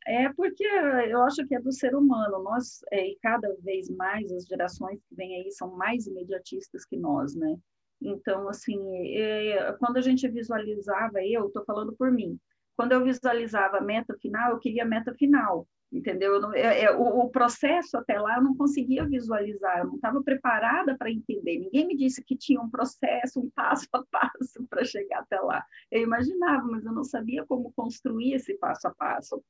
É 0.08 0.32
porque 0.34 0.64
eu 0.64 1.22
acho 1.24 1.46
que 1.48 1.56
é 1.56 1.60
do 1.60 1.72
ser 1.72 1.96
humano. 1.96 2.44
Nós, 2.44 2.80
é, 2.92 3.08
e 3.08 3.18
cada 3.22 3.56
vez 3.62 3.90
mais 3.90 4.32
as 4.32 4.46
gerações 4.46 5.00
que 5.10 5.16
vêm 5.16 5.36
aí 5.36 5.52
são 5.52 5.76
mais 5.76 6.06
imediatistas 6.06 6.86
que 6.86 6.96
nós, 6.96 7.36
né? 7.36 7.58
Então, 8.02 8.48
assim, 8.48 8.80
é, 9.18 9.74
quando 9.80 9.98
a 9.98 10.02
gente 10.02 10.28
visualizava, 10.28 11.24
eu 11.24 11.48
estou 11.48 11.64
falando 11.66 11.96
por 11.96 12.12
mim, 12.12 12.38
quando 12.78 12.92
eu 12.92 13.04
visualizava 13.04 13.78
a 13.78 13.82
meta 13.82 14.16
final, 14.22 14.52
eu 14.52 14.60
queria 14.60 14.84
a 14.84 14.88
meta 14.88 15.14
final, 15.14 15.68
entendeu? 15.92 16.40
Não, 16.40 16.54
é, 16.54 16.84
é, 16.84 16.92
o, 16.92 17.22
o, 17.22 17.30
processo 17.30 17.98
até 17.98 18.20
lá 18.20 18.38
eu 18.38 18.44
não 18.44 18.56
conseguia 18.56 19.06
visualizar, 19.08 19.80
eu 19.80 19.88
não 19.88 19.96
estava 19.96 20.22
preparada 20.22 20.96
para 20.98 21.10
entender. 21.10 21.58
Ninguém 21.58 21.88
me 21.88 21.96
disse 21.96 22.24
que 22.24 22.36
tinha 22.36 22.62
um 22.62 22.70
processo, 22.70 23.40
um 23.40 23.50
passo 23.56 23.88
a 23.94 24.04
passo 24.12 24.66
para 24.70 24.84
chegar 24.84 25.20
até 25.20 25.40
lá. 25.40 25.66
Eu 25.90 26.02
imaginava, 26.02 26.68
mas 26.68 26.86
eu 26.86 26.92
não 26.92 27.04
sabia 27.04 27.46
como 27.46 27.72
construir 27.74 28.34
esse 28.34 28.56
passo 28.56 28.88
a 28.88 28.94
passo. 28.94 29.42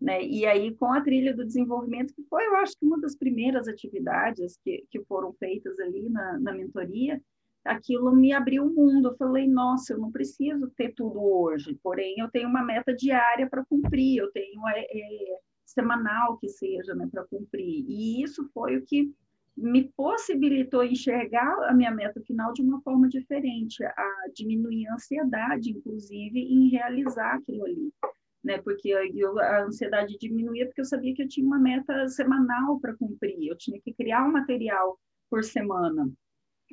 Né? 0.00 0.24
E 0.24 0.44
aí, 0.44 0.74
com 0.74 0.92
a 0.92 1.00
trilha 1.00 1.34
do 1.34 1.44
desenvolvimento, 1.44 2.14
que 2.14 2.22
foi, 2.24 2.46
eu 2.46 2.56
acho 2.56 2.76
que 2.78 2.84
uma 2.84 3.00
das 3.00 3.16
primeiras 3.16 3.68
atividades 3.68 4.58
que, 4.62 4.84
que 4.90 5.00
foram 5.04 5.32
feitas 5.34 5.78
ali 5.80 6.08
na, 6.08 6.38
na 6.38 6.52
mentoria, 6.52 7.20
aquilo 7.64 8.14
me 8.14 8.32
abriu 8.32 8.64
o 8.64 8.66
um 8.66 8.74
mundo. 8.74 9.08
Eu 9.08 9.16
falei, 9.16 9.46
nossa, 9.46 9.94
eu 9.94 9.98
não 9.98 10.12
preciso 10.12 10.70
ter 10.76 10.92
tudo 10.94 11.22
hoje, 11.22 11.78
porém, 11.82 12.16
eu 12.18 12.30
tenho 12.30 12.48
uma 12.48 12.62
meta 12.62 12.94
diária 12.94 13.48
para 13.48 13.64
cumprir, 13.64 14.18
eu 14.18 14.30
tenho 14.32 14.60
é, 14.68 14.80
é, 14.80 15.38
semanal 15.64 16.36
que 16.36 16.48
seja 16.48 16.94
né, 16.94 17.08
para 17.10 17.24
cumprir. 17.24 17.84
E 17.88 18.22
isso 18.22 18.48
foi 18.52 18.76
o 18.76 18.84
que 18.84 19.10
me 19.56 19.84
possibilitou 19.96 20.84
enxergar 20.84 21.70
a 21.70 21.72
minha 21.72 21.92
meta 21.92 22.20
final 22.26 22.52
de 22.52 22.60
uma 22.60 22.82
forma 22.82 23.08
diferente, 23.08 23.84
a 23.84 24.26
diminuir 24.34 24.88
a 24.88 24.94
ansiedade, 24.94 25.70
inclusive, 25.70 26.40
em 26.40 26.68
realizar 26.68 27.36
aquilo 27.36 27.64
ali 27.64 27.92
né? 28.44 28.58
Porque 28.58 28.88
eu, 28.88 29.38
a 29.38 29.64
ansiedade 29.64 30.18
diminuía 30.18 30.66
porque 30.66 30.80
eu 30.80 30.84
sabia 30.84 31.14
que 31.14 31.22
eu 31.22 31.28
tinha 31.28 31.46
uma 31.46 31.58
meta 31.58 32.08
semanal 32.08 32.78
para 32.78 32.94
cumprir. 32.94 33.48
Eu 33.48 33.56
tinha 33.56 33.80
que 33.80 33.92
criar 33.94 34.24
um 34.24 34.32
material 34.32 34.98
por 35.30 35.42
semana, 35.42 36.08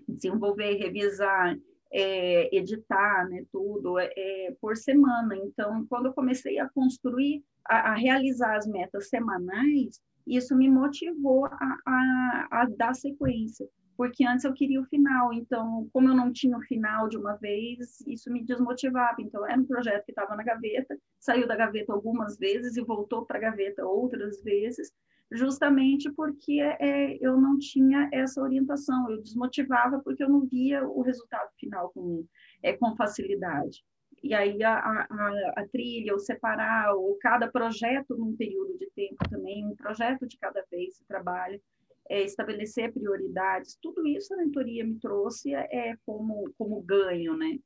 desenvolver, 0.08 0.76
revisar, 0.76 1.58
é, 1.92 2.56
editar, 2.56 3.28
né? 3.30 3.46
Tudo 3.52 3.98
é, 3.98 4.12
é, 4.16 4.56
por 4.60 4.76
semana. 4.76 5.36
Então, 5.38 5.86
quando 5.88 6.08
eu 6.08 6.14
comecei 6.14 6.60
a 6.60 6.70
construir, 6.70 7.44
a, 7.66 7.92
a 7.92 7.96
realizar 7.96 8.58
as 8.58 8.68
metas 8.68 9.10
semanais, 9.10 10.02
isso 10.28 10.56
me 10.56 10.70
motivou 10.70 11.46
a, 11.46 11.78
a, 11.88 12.48
a 12.52 12.66
dar 12.66 12.94
sequência 12.94 13.68
porque 14.02 14.26
antes 14.26 14.44
eu 14.44 14.52
queria 14.52 14.82
o 14.82 14.86
final, 14.86 15.32
então, 15.32 15.88
como 15.94 16.10
eu 16.10 16.16
não 16.16 16.34
tinha 16.34 16.58
o 16.58 16.62
final 16.64 17.08
de 17.08 17.18
uma 17.18 17.36
vez, 17.36 18.02
isso 18.08 18.32
me 18.32 18.44
desmotivava. 18.44 19.22
Então, 19.22 19.48
era 19.48 19.62
um 19.62 19.64
projeto 19.64 20.04
que 20.06 20.12
estava 20.12 20.36
na 20.36 20.42
gaveta, 20.42 20.98
saiu 21.20 21.48
da 21.48 21.56
gaveta 21.56 21.94
algumas 21.94 22.36
vezes 22.36 22.78
e 22.78 22.82
voltou 22.82 23.28
para 23.28 23.38
a 23.38 23.42
gaveta 23.42 23.86
outras 23.86 24.42
vezes, 24.42 24.92
justamente 25.32 26.12
porque 26.14 26.60
é, 26.80 27.16
eu 27.24 27.40
não 27.40 27.60
tinha 27.60 28.10
essa 28.12 28.42
orientação, 28.42 29.08
eu 29.12 29.22
desmotivava 29.22 30.00
porque 30.00 30.24
eu 30.24 30.30
não 30.30 30.48
via 30.48 30.84
o 30.84 31.04
resultado 31.04 31.52
final 31.60 31.92
com, 31.92 32.26
é, 32.64 32.74
com 32.74 32.96
facilidade. 32.96 33.84
E 34.24 34.34
aí 34.34 34.64
a, 34.64 34.80
a, 34.80 35.54
a 35.58 35.68
trilha, 35.72 36.16
o 36.16 36.20
separar, 36.20 36.96
ou 36.96 37.20
cada 37.22 37.48
projeto 37.48 38.18
num 38.18 38.36
período 38.36 38.80
de 38.80 38.90
tempo 38.96 39.30
também, 39.30 39.64
um 39.64 39.76
projeto 39.76 40.28
de 40.28 40.40
cada 40.40 40.66
vez 40.72 40.96
se 40.96 41.06
trabalha, 41.06 41.62
é, 42.12 42.24
estabelecer 42.24 42.92
prioridades, 42.92 43.78
tudo 43.82 44.06
isso 44.06 44.34
a 44.34 44.38
mentoria 44.38 44.84
me 44.84 45.00
trouxe 45.00 45.56
é, 45.56 45.96
como, 46.06 46.54
como 46.58 46.82
ganho, 46.82 47.38
né? 47.38 47.58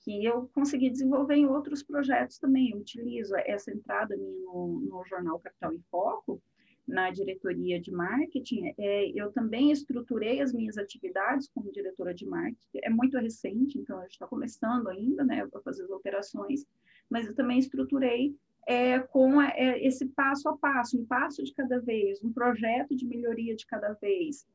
Que 0.00 0.24
eu 0.24 0.50
consegui 0.52 0.90
desenvolver 0.90 1.36
em 1.36 1.46
outros 1.46 1.84
projetos 1.84 2.36
também. 2.36 2.72
Eu 2.72 2.78
utilizo 2.78 3.32
essa 3.36 3.70
entrada 3.70 4.16
minha 4.16 4.40
no, 4.40 4.80
no 4.80 5.04
jornal 5.06 5.38
Capital 5.38 5.72
em 5.72 5.80
Foco, 5.88 6.42
na 6.84 7.12
diretoria 7.12 7.80
de 7.80 7.92
marketing, 7.92 8.74
é, 8.76 9.08
eu 9.14 9.30
também 9.30 9.70
estruturei 9.70 10.40
as 10.40 10.52
minhas 10.52 10.76
atividades 10.76 11.48
como 11.54 11.70
diretora 11.70 12.12
de 12.12 12.26
marketing. 12.26 12.80
É 12.82 12.90
muito 12.90 13.16
recente, 13.18 13.78
então 13.78 13.98
a 13.98 14.02
gente 14.02 14.14
está 14.14 14.26
começando 14.26 14.88
ainda, 14.88 15.24
né, 15.24 15.46
para 15.46 15.60
fazer 15.60 15.84
as 15.84 15.90
operações, 15.90 16.66
mas 17.08 17.28
eu 17.28 17.36
também 17.36 17.60
estruturei 17.60 18.34
é, 18.66 18.98
com 18.98 19.40
é, 19.40 19.84
esse 19.84 20.06
passo 20.06 20.48
a 20.48 20.56
passo, 20.56 20.98
um 20.98 21.04
passo 21.04 21.42
de 21.42 21.52
cada 21.54 21.80
vez, 21.80 22.22
um 22.22 22.32
projeto 22.32 22.94
de 22.94 23.06
melhoria 23.06 23.56
de 23.56 23.66
cada 23.66 23.92
vez, 23.94 24.46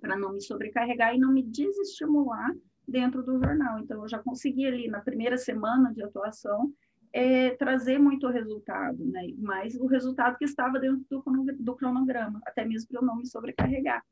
para 0.00 0.16
não 0.16 0.32
me 0.32 0.40
sobrecarregar 0.40 1.14
e 1.14 1.18
não 1.18 1.32
me 1.32 1.42
desestimular 1.42 2.54
dentro 2.86 3.22
do 3.22 3.38
jornal. 3.38 3.78
Então, 3.80 4.02
eu 4.02 4.08
já 4.08 4.18
consegui 4.18 4.66
ali 4.66 4.88
na 4.88 5.00
primeira 5.00 5.36
semana 5.36 5.92
de 5.92 6.02
atuação 6.02 6.72
é, 7.12 7.50
trazer 7.56 7.98
muito 7.98 8.28
resultado, 8.28 9.04
né? 9.04 9.32
Mas 9.38 9.74
o 9.74 9.86
resultado 9.86 10.36
que 10.36 10.44
estava 10.44 10.78
dentro 10.78 11.04
do, 11.10 11.22
do 11.58 11.74
cronograma, 11.74 12.40
até 12.46 12.64
mesmo 12.64 12.88
para 12.88 13.00
eu 13.00 13.02
não 13.02 13.16
me 13.16 13.26
sobrecarregar. 13.26 14.04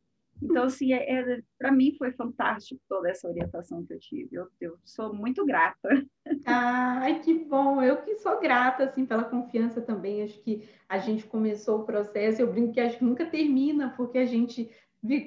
Então, 0.42 0.64
assim, 0.64 0.92
é, 0.92 1.10
é 1.10 1.40
para 1.58 1.72
mim 1.72 1.94
foi 1.96 2.12
fantástico 2.12 2.80
toda 2.88 3.08
essa 3.08 3.28
orientação 3.28 3.84
que 3.84 3.94
eu 3.94 3.98
tive. 3.98 4.36
Eu, 4.36 4.48
eu 4.60 4.78
sou 4.84 5.14
muito 5.14 5.44
grata. 5.46 6.04
Ai, 6.44 7.20
que 7.20 7.34
bom! 7.34 7.82
Eu 7.82 7.98
que 8.02 8.16
sou 8.16 8.40
grata, 8.40 8.84
assim, 8.84 9.06
pela 9.06 9.24
confiança 9.24 9.80
também. 9.80 10.22
Acho 10.22 10.40
que 10.42 10.68
a 10.88 10.98
gente 10.98 11.24
começou 11.26 11.80
o 11.80 11.84
processo, 11.84 12.40
eu 12.40 12.52
brinco 12.52 12.72
que 12.72 12.80
acho 12.80 12.98
que 12.98 13.04
nunca 13.04 13.24
termina, 13.24 13.94
porque 13.96 14.18
a 14.18 14.26
gente 14.26 14.70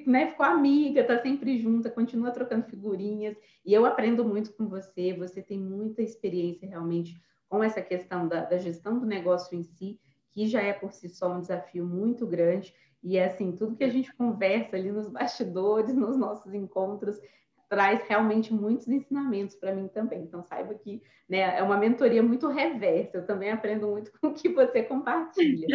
né, 0.06 0.26
ficou 0.26 0.44
amiga, 0.44 1.04
tá 1.04 1.20
sempre 1.22 1.58
junta, 1.58 1.88
continua 1.88 2.32
trocando 2.32 2.66
figurinhas. 2.66 3.36
E 3.64 3.72
eu 3.72 3.86
aprendo 3.86 4.24
muito 4.24 4.52
com 4.52 4.68
você, 4.68 5.12
você 5.12 5.40
tem 5.40 5.58
muita 5.58 6.02
experiência 6.02 6.68
realmente 6.68 7.20
com 7.48 7.62
essa 7.62 7.80
questão 7.80 8.26
da, 8.28 8.44
da 8.44 8.58
gestão 8.58 8.98
do 8.98 9.06
negócio 9.06 9.56
em 9.56 9.62
si, 9.62 9.98
que 10.32 10.46
já 10.46 10.60
é 10.60 10.72
por 10.72 10.92
si 10.92 11.08
só 11.08 11.32
um 11.32 11.40
desafio 11.40 11.86
muito 11.86 12.26
grande. 12.26 12.74
E 13.02 13.16
é 13.16 13.26
assim, 13.26 13.52
tudo 13.52 13.76
que 13.76 13.84
a 13.84 13.88
gente 13.88 14.14
conversa 14.14 14.76
ali 14.76 14.90
nos 14.90 15.08
bastidores, 15.08 15.94
nos 15.94 16.16
nossos 16.16 16.52
encontros, 16.52 17.18
traz 17.68 18.02
realmente 18.08 18.52
muitos 18.52 18.88
ensinamentos 18.88 19.54
para 19.54 19.74
mim 19.74 19.88
também. 19.88 20.22
Então, 20.22 20.42
saiba 20.42 20.74
que 20.74 21.02
né, 21.28 21.58
é 21.58 21.62
uma 21.62 21.76
mentoria 21.76 22.22
muito 22.22 22.48
reversa. 22.48 23.18
Eu 23.18 23.26
também 23.26 23.50
aprendo 23.50 23.86
muito 23.88 24.10
com 24.20 24.28
o 24.28 24.34
que 24.34 24.48
você 24.48 24.82
compartilha. 24.82 25.66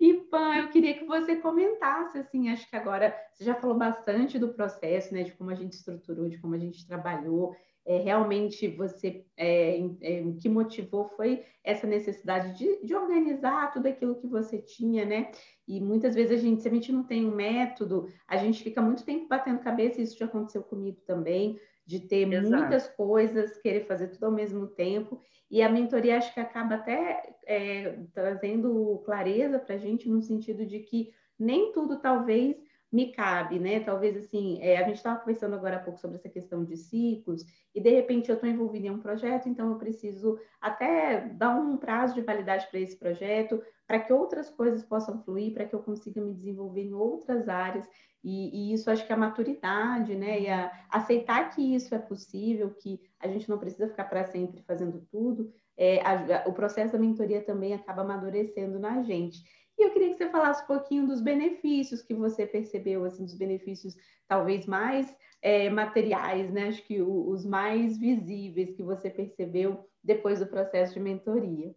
e, 0.00 0.14
Pan, 0.30 0.56
eu 0.56 0.68
queria 0.70 0.94
que 0.94 1.04
você 1.04 1.36
comentasse, 1.36 2.18
assim, 2.18 2.48
acho 2.48 2.68
que 2.68 2.76
agora 2.76 3.14
você 3.32 3.44
já 3.44 3.54
falou 3.54 3.76
bastante 3.76 4.38
do 4.38 4.54
processo, 4.54 5.12
né, 5.12 5.22
de 5.22 5.32
como 5.32 5.50
a 5.50 5.54
gente 5.54 5.74
estruturou, 5.74 6.28
de 6.28 6.38
como 6.38 6.54
a 6.54 6.58
gente 6.58 6.86
trabalhou. 6.86 7.54
É, 7.86 7.98
realmente 7.98 8.68
você 8.68 9.24
é, 9.36 9.80
é, 10.00 10.20
o 10.22 10.36
que 10.36 10.48
motivou 10.48 11.08
foi 11.16 11.44
essa 11.64 11.86
necessidade 11.86 12.56
de, 12.56 12.86
de, 12.86 12.94
organizar 12.94 13.72
tudo 13.72 13.86
aquilo 13.86 14.20
que 14.20 14.26
você 14.26 14.58
tinha, 14.58 15.04
né? 15.04 15.30
E 15.66 15.80
muitas 15.80 16.14
vezes 16.14 16.38
a 16.38 16.42
gente, 16.42 16.62
se 16.62 16.68
a 16.68 16.70
gente 16.70 16.92
não 16.92 17.04
tem 17.04 17.26
um 17.26 17.34
método, 17.34 18.06
a 18.28 18.36
gente 18.36 18.62
fica 18.62 18.82
muito 18.82 19.04
tempo 19.04 19.28
batendo 19.28 19.60
cabeça, 19.60 20.00
isso 20.00 20.18
já 20.18 20.26
aconteceu 20.26 20.62
comigo 20.62 21.00
também, 21.06 21.58
de 21.86 22.00
ter 22.00 22.30
Exato. 22.32 22.56
muitas 22.56 22.88
coisas, 22.88 23.58
querer 23.58 23.86
fazer 23.86 24.08
tudo 24.08 24.24
ao 24.24 24.32
mesmo 24.32 24.66
tempo. 24.66 25.20
E 25.50 25.62
a 25.62 25.68
mentoria 25.68 26.16
acho 26.16 26.32
que 26.32 26.38
acaba 26.38 26.76
até 26.76 27.34
é, 27.46 27.98
trazendo 28.14 29.02
clareza 29.04 29.58
para 29.58 29.74
a 29.74 29.78
gente 29.78 30.08
no 30.08 30.22
sentido 30.22 30.64
de 30.64 30.78
que 30.80 31.10
nem 31.38 31.72
tudo 31.72 31.98
talvez 32.00 32.56
me 32.92 33.12
cabe, 33.12 33.58
né? 33.58 33.80
Talvez 33.80 34.16
assim, 34.16 34.58
é, 34.60 34.78
a 34.78 34.82
gente 34.84 34.96
estava 34.96 35.20
conversando 35.20 35.54
agora 35.54 35.76
há 35.76 35.80
pouco 35.80 36.00
sobre 36.00 36.16
essa 36.16 36.28
questão 36.28 36.64
de 36.64 36.76
ciclos, 36.76 37.44
e 37.74 37.80
de 37.80 37.90
repente 37.90 38.28
eu 38.28 38.34
estou 38.34 38.48
envolvida 38.48 38.88
em 38.88 38.90
um 38.90 38.98
projeto, 38.98 39.48
então 39.48 39.70
eu 39.70 39.76
preciso 39.76 40.38
até 40.60 41.28
dar 41.28 41.54
um 41.54 41.76
prazo 41.76 42.14
de 42.14 42.22
validade 42.22 42.66
para 42.68 42.80
esse 42.80 42.96
projeto, 42.96 43.62
para 43.86 44.00
que 44.00 44.12
outras 44.12 44.50
coisas 44.50 44.84
possam 44.84 45.22
fluir, 45.22 45.52
para 45.52 45.64
que 45.64 45.74
eu 45.74 45.80
consiga 45.80 46.20
me 46.20 46.34
desenvolver 46.34 46.82
em 46.82 46.94
outras 46.94 47.48
áreas. 47.48 47.88
E, 48.22 48.70
e, 48.70 48.72
isso 48.74 48.90
acho 48.90 49.06
que 49.06 49.12
é 49.12 49.14
a 49.14 49.18
maturidade, 49.18 50.14
né? 50.14 50.40
E 50.40 50.48
a, 50.48 50.70
aceitar 50.90 51.50
que 51.50 51.74
isso 51.74 51.94
é 51.94 51.98
possível, 51.98 52.70
que 52.70 53.00
a 53.18 53.26
gente 53.26 53.48
não 53.48 53.58
precisa 53.58 53.88
ficar 53.88 54.04
para 54.04 54.24
sempre 54.24 54.62
fazendo 54.62 55.00
tudo. 55.10 55.50
É, 55.76 56.00
a, 56.06 56.44
o 56.46 56.52
processo 56.52 56.92
da 56.92 56.98
mentoria 56.98 57.40
também 57.40 57.72
acaba 57.72 58.02
amadurecendo 58.02 58.78
na 58.78 59.02
gente. 59.02 59.42
E 59.80 59.82
eu 59.82 59.92
queria 59.94 60.10
que 60.10 60.18
você 60.18 60.28
falasse 60.28 60.62
um 60.62 60.66
pouquinho 60.66 61.06
dos 61.06 61.22
benefícios 61.22 62.02
que 62.02 62.12
você 62.12 62.46
percebeu, 62.46 63.02
assim, 63.02 63.24
dos 63.24 63.34
benefícios 63.34 63.96
talvez 64.28 64.66
mais 64.66 65.16
é, 65.40 65.70
materiais, 65.70 66.52
né? 66.52 66.68
Acho 66.68 66.82
que 66.86 67.00
o, 67.00 67.30
os 67.30 67.46
mais 67.46 67.96
visíveis 67.96 68.76
que 68.76 68.82
você 68.82 69.08
percebeu 69.08 69.88
depois 70.04 70.38
do 70.38 70.46
processo 70.46 70.92
de 70.92 71.00
mentoria. 71.00 71.74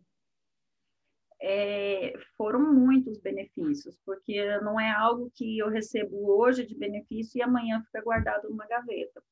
É, 1.41 2.13
foram 2.35 2.73
muitos 2.73 3.21
benefícios, 3.21 3.97
porque 4.05 4.43
não 4.59 4.77
é 4.77 4.91
algo 4.91 5.31
que 5.33 5.57
eu 5.57 5.69
recebo 5.69 6.29
hoje 6.29 6.65
de 6.65 6.75
benefício 6.75 7.39
e 7.39 7.41
amanhã 7.41 7.81
fica 7.85 8.01
guardado 8.01 8.49
numa 8.49 8.67
gaveta 8.67 9.23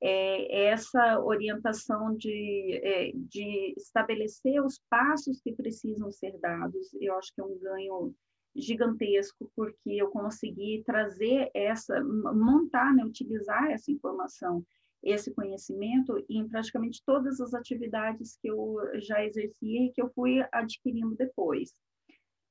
é, 0.00 0.66
essa 0.68 1.20
orientação 1.20 2.16
de, 2.16 2.80
é, 2.82 3.12
de 3.14 3.74
estabelecer 3.76 4.64
os 4.64 4.80
passos 4.90 5.40
que 5.40 5.52
precisam 5.52 6.10
ser 6.10 6.38
dados, 6.38 6.94
eu 7.00 7.16
acho 7.16 7.34
que 7.34 7.40
é 7.40 7.44
um 7.44 7.58
ganho 7.58 8.14
gigantesco, 8.54 9.50
porque 9.54 9.90
eu 9.90 10.08
consegui 10.08 10.82
trazer 10.84 11.50
essa, 11.54 12.02
montar, 12.02 12.94
né, 12.94 13.04
utilizar 13.04 13.70
essa 13.70 13.90
informação, 13.90 14.64
esse 15.02 15.32
conhecimento 15.32 16.24
em 16.28 16.48
praticamente 16.48 17.02
todas 17.04 17.40
as 17.40 17.54
atividades 17.54 18.38
que 18.40 18.48
eu 18.48 18.76
já 18.94 19.24
exercia 19.24 19.82
e 19.82 19.92
que 19.92 20.00
eu 20.00 20.10
fui 20.14 20.42
adquirindo 20.52 21.14
depois 21.14 21.70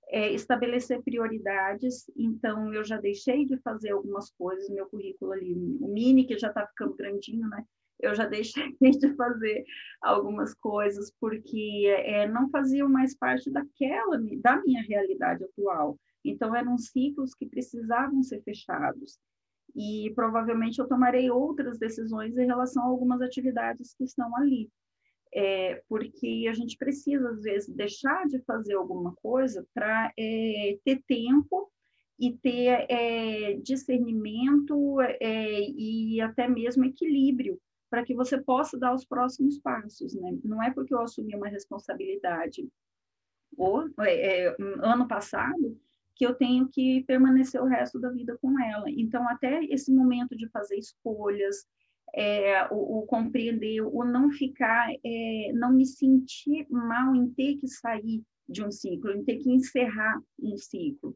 é, 0.10 0.32
estabelecer 0.34 1.02
prioridades. 1.04 2.10
Então, 2.16 2.74
eu 2.74 2.84
já 2.84 2.98
deixei 2.98 3.46
de 3.46 3.58
fazer 3.58 3.92
algumas 3.92 4.30
coisas, 4.32 4.70
meu 4.70 4.88
currículo 4.88 5.32
ali, 5.32 5.54
o 5.54 5.88
mini, 5.88 6.26
que 6.26 6.38
já 6.38 6.50
está 6.50 6.66
ficando 6.68 6.96
grandinho, 6.96 7.48
né? 7.48 7.64
Eu 8.00 8.14
já 8.14 8.26
deixei 8.28 8.72
de 8.80 9.16
fazer 9.16 9.64
algumas 10.02 10.54
coisas 10.54 11.12
porque 11.20 11.86
é, 11.88 12.28
não 12.28 12.50
faziam 12.50 12.90
mais 12.90 13.16
parte 13.16 13.50
daquela, 13.52 14.20
da 14.42 14.62
minha 14.62 14.82
realidade 14.84 15.44
atual. 15.44 15.98
Então, 16.24 16.56
eram 16.56 16.78
ciclos 16.78 17.34
que 17.34 17.46
precisavam 17.46 18.24
ser 18.24 18.42
fechados. 18.42 19.20
E 19.76 20.12
provavelmente 20.16 20.80
eu 20.80 20.88
tomarei 20.88 21.30
outras 21.30 21.78
decisões 21.78 22.38
em 22.38 22.46
relação 22.46 22.84
a 22.84 22.88
algumas 22.88 23.22
atividades 23.22 23.94
que 23.94 24.06
estão 24.06 24.36
ali 24.38 24.70
é, 25.36 25.84
porque 25.90 26.48
a 26.50 26.54
gente 26.54 26.78
precisa, 26.78 27.30
às 27.30 27.42
vezes, 27.42 27.68
deixar 27.76 28.26
de 28.26 28.40
fazer 28.44 28.76
alguma 28.76 29.14
coisa 29.16 29.68
para 29.74 30.14
é, 30.18 30.78
ter 30.86 31.04
tempo 31.06 31.70
e 32.18 32.32
ter 32.32 32.86
é, 32.90 33.54
discernimento 33.56 35.02
é, 35.02 35.60
e 35.60 36.22
até 36.22 36.48
mesmo 36.48 36.86
equilíbrio 36.86 37.60
para 37.90 38.04
que 38.04 38.16
você 38.16 38.42
possa 38.42 38.80
dar 38.80 38.94
os 38.94 39.06
próximos 39.06 39.60
passos, 39.60 40.16
né? 40.16 40.38
Não 40.44 40.64
é 40.64 40.72
porque 40.72 40.94
eu 40.94 41.02
assumi 41.02 41.36
uma 41.36 41.50
responsabilidade 41.50 42.68
ou 43.58 43.88
é, 44.02 44.48
é, 44.48 44.56
ano 44.82 45.08
passado 45.08 45.78
que 46.16 46.26
eu 46.26 46.34
tenho 46.34 46.70
que 46.70 47.04
permanecer 47.04 47.62
o 47.62 47.68
resto 47.68 48.00
da 48.00 48.10
vida 48.10 48.38
com 48.42 48.58
ela. 48.60 48.90
Então, 48.90 49.28
até 49.28 49.64
esse 49.66 49.92
momento 49.94 50.36
de 50.36 50.48
fazer 50.48 50.78
escolhas, 50.78 51.68
é, 52.14 52.68
o, 52.72 53.00
o, 53.00 53.06
compreender, 53.06 53.82
o 53.82 54.04
não 54.04 54.32
ficar, 54.32 54.90
é, 55.04 55.52
não 55.54 55.74
me 55.74 55.86
sentir 55.86 56.66
mal 56.70 57.16
em 57.16 57.30
ter 57.32 57.58
que 57.58 57.68
sair 57.68 58.24
de 58.48 58.64
um 58.64 58.72
ciclo, 58.72 59.12
em 59.12 59.24
ter 59.24 59.38
que 59.38 59.52
encerrar 59.52 60.22
um 60.40 60.58
ciclo. 60.58 61.16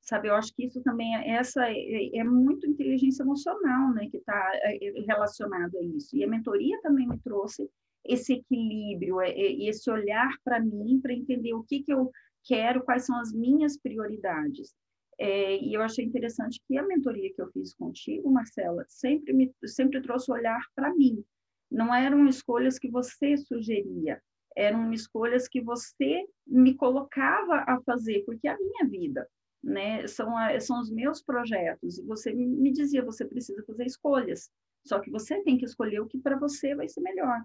Sabe, 0.00 0.28
eu 0.28 0.34
acho 0.34 0.54
que 0.54 0.64
isso 0.64 0.82
também, 0.82 1.14
é, 1.14 1.36
essa 1.36 1.68
é, 1.68 2.16
é 2.16 2.24
muito 2.24 2.66
inteligência 2.66 3.22
emocional, 3.22 3.92
né, 3.92 4.08
que 4.10 4.16
está 4.16 4.50
é, 4.54 4.78
relacionado 5.06 5.76
a 5.78 5.82
isso. 5.82 6.16
E 6.16 6.24
a 6.24 6.28
mentoria 6.28 6.80
também 6.80 7.06
me 7.06 7.18
trouxe 7.18 7.70
esse 8.04 8.32
equilíbrio, 8.32 9.20
é, 9.20 9.30
esse 9.30 9.90
olhar 9.90 10.30
para 10.42 10.58
mim, 10.58 11.00
para 11.00 11.12
entender 11.12 11.52
o 11.52 11.62
que, 11.62 11.82
que 11.82 11.92
eu 11.92 12.10
quero, 12.44 12.82
quais 12.82 13.04
são 13.04 13.18
as 13.20 13.32
minhas 13.32 13.76
prioridades. 13.78 14.74
É, 15.20 15.58
e 15.58 15.74
eu 15.74 15.82
achei 15.82 16.02
interessante 16.02 16.62
que 16.66 16.78
a 16.78 16.82
mentoria 16.82 17.30
que 17.34 17.42
eu 17.42 17.50
fiz 17.52 17.74
contigo, 17.74 18.30
Marcela, 18.30 18.86
sempre 18.88 19.34
me 19.34 19.54
sempre 19.66 20.00
trouxe 20.00 20.32
olhar 20.32 20.60
para 20.74 20.94
mim. 20.94 21.22
Não 21.70 21.94
eram 21.94 22.26
escolhas 22.26 22.78
que 22.78 22.90
você 22.90 23.36
sugeria, 23.36 24.20
eram 24.56 24.90
escolhas 24.94 25.46
que 25.46 25.60
você 25.60 26.24
me 26.46 26.74
colocava 26.74 27.64
a 27.66 27.78
fazer, 27.82 28.24
porque 28.24 28.48
é 28.48 28.52
a 28.52 28.58
minha 28.58 28.88
vida, 28.88 29.28
né? 29.62 30.06
São, 30.06 30.32
são 30.58 30.80
os 30.80 30.90
meus 30.90 31.22
projetos. 31.22 31.98
E 31.98 32.06
você 32.06 32.32
me 32.32 32.72
dizia, 32.72 33.04
você 33.04 33.24
precisa 33.24 33.62
fazer 33.64 33.84
escolhas. 33.84 34.50
Só 34.86 35.00
que 35.00 35.10
você 35.10 35.42
tem 35.42 35.58
que 35.58 35.66
escolher 35.66 36.00
o 36.00 36.06
que 36.06 36.18
para 36.18 36.38
você 36.38 36.74
vai 36.74 36.88
ser 36.88 37.02
melhor. 37.02 37.44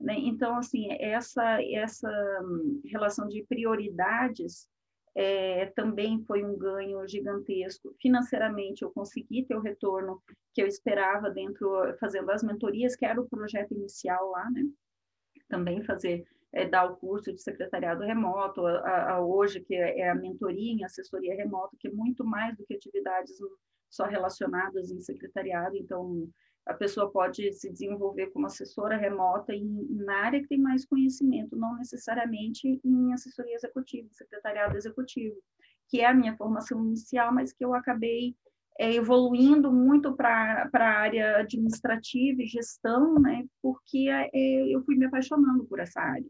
Né? 0.00 0.14
Então, 0.16 0.56
assim, 0.56 0.88
essa, 1.00 1.60
essa 1.62 2.08
hum, 2.44 2.80
relação 2.84 3.26
de 3.28 3.44
prioridades 3.48 4.68
é, 5.16 5.64
também 5.74 6.22
foi 6.24 6.44
um 6.44 6.58
ganho 6.58 7.08
gigantesco. 7.08 7.96
Financeiramente, 7.98 8.82
eu 8.82 8.90
consegui 8.90 9.44
ter 9.44 9.56
o 9.56 9.62
retorno 9.62 10.22
que 10.52 10.60
eu 10.62 10.66
esperava 10.66 11.30
dentro, 11.30 11.96
fazendo 11.98 12.30
as 12.30 12.42
mentorias, 12.42 12.94
que 12.94 13.06
era 13.06 13.18
o 13.18 13.28
projeto 13.28 13.72
inicial 13.72 14.30
lá, 14.30 14.50
né? 14.50 14.62
Também 15.48 15.82
fazer, 15.82 16.26
é, 16.52 16.68
dar 16.68 16.84
o 16.84 16.96
curso 16.96 17.32
de 17.32 17.40
secretariado 17.40 18.04
remoto, 18.04 18.66
a, 18.66 19.12
a, 19.12 19.20
hoje, 19.24 19.60
que 19.60 19.74
é, 19.74 20.00
é 20.00 20.10
a 20.10 20.14
mentoria 20.14 20.72
em 20.72 20.84
assessoria 20.84 21.34
remota, 21.34 21.76
que 21.80 21.88
é 21.88 21.90
muito 21.90 22.22
mais 22.22 22.54
do 22.54 22.66
que 22.66 22.74
atividades 22.74 23.38
só 23.88 24.04
relacionadas 24.04 24.90
em 24.90 25.00
secretariado, 25.00 25.76
então 25.76 26.28
a 26.66 26.74
pessoa 26.74 27.10
pode 27.10 27.52
se 27.52 27.70
desenvolver 27.70 28.26
como 28.32 28.46
assessora 28.46 28.96
remota 28.96 29.54
em, 29.54 29.86
na 29.90 30.24
área 30.24 30.40
que 30.42 30.48
tem 30.48 30.58
mais 30.58 30.84
conhecimento, 30.84 31.56
não 31.56 31.76
necessariamente 31.76 32.80
em 32.84 33.12
assessoria 33.12 33.54
executiva, 33.54 34.08
secretariado 34.10 34.76
executivo, 34.76 35.36
que 35.88 36.00
é 36.00 36.06
a 36.06 36.14
minha 36.14 36.36
formação 36.36 36.84
inicial, 36.84 37.32
mas 37.32 37.52
que 37.52 37.64
eu 37.64 37.72
acabei 37.72 38.34
é, 38.78 38.92
evoluindo 38.94 39.72
muito 39.72 40.14
para 40.14 40.68
a 40.72 40.82
área 40.82 41.38
administrativa 41.38 42.42
e 42.42 42.46
gestão, 42.46 43.14
né, 43.20 43.46
porque 43.62 44.08
é, 44.10 44.68
eu 44.68 44.82
fui 44.84 44.96
me 44.96 45.06
apaixonando 45.06 45.64
por 45.66 45.78
essa 45.78 46.00
área. 46.00 46.26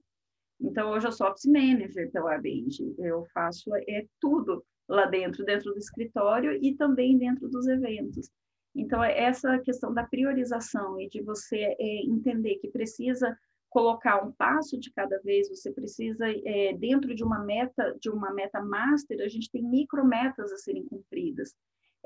Então, 0.60 0.90
hoje 0.90 1.06
eu 1.06 1.12
sou 1.12 1.28
Office 1.28 1.46
Manager 1.46 2.10
pela 2.10 2.34
Abend, 2.34 2.76
eu 2.98 3.26
faço 3.32 3.74
é, 3.74 4.06
tudo 4.20 4.64
lá 4.88 5.06
dentro, 5.06 5.44
dentro 5.44 5.72
do 5.72 5.78
escritório 5.78 6.58
e 6.62 6.74
também 6.74 7.18
dentro 7.18 7.48
dos 7.48 7.66
eventos. 7.66 8.30
Então, 8.76 9.02
é 9.02 9.18
essa 9.18 9.58
questão 9.60 9.92
da 9.92 10.04
priorização 10.04 11.00
e 11.00 11.08
de 11.08 11.22
você 11.22 11.74
é, 11.78 12.02
entender 12.04 12.56
que 12.56 12.68
precisa 12.68 13.36
colocar 13.70 14.24
um 14.24 14.32
passo 14.32 14.78
de 14.78 14.92
cada 14.92 15.18
vez, 15.20 15.48
você 15.48 15.72
precisa, 15.72 16.24
é, 16.28 16.72
dentro 16.74 17.14
de 17.14 17.24
uma 17.24 17.44
meta, 17.44 17.96
de 18.00 18.08
uma 18.08 18.32
meta 18.32 18.60
master, 18.62 19.20
a 19.20 19.28
gente 19.28 19.50
tem 19.50 19.62
micrometas 19.62 20.52
a 20.52 20.56
serem 20.56 20.84
cumpridas. 20.86 21.54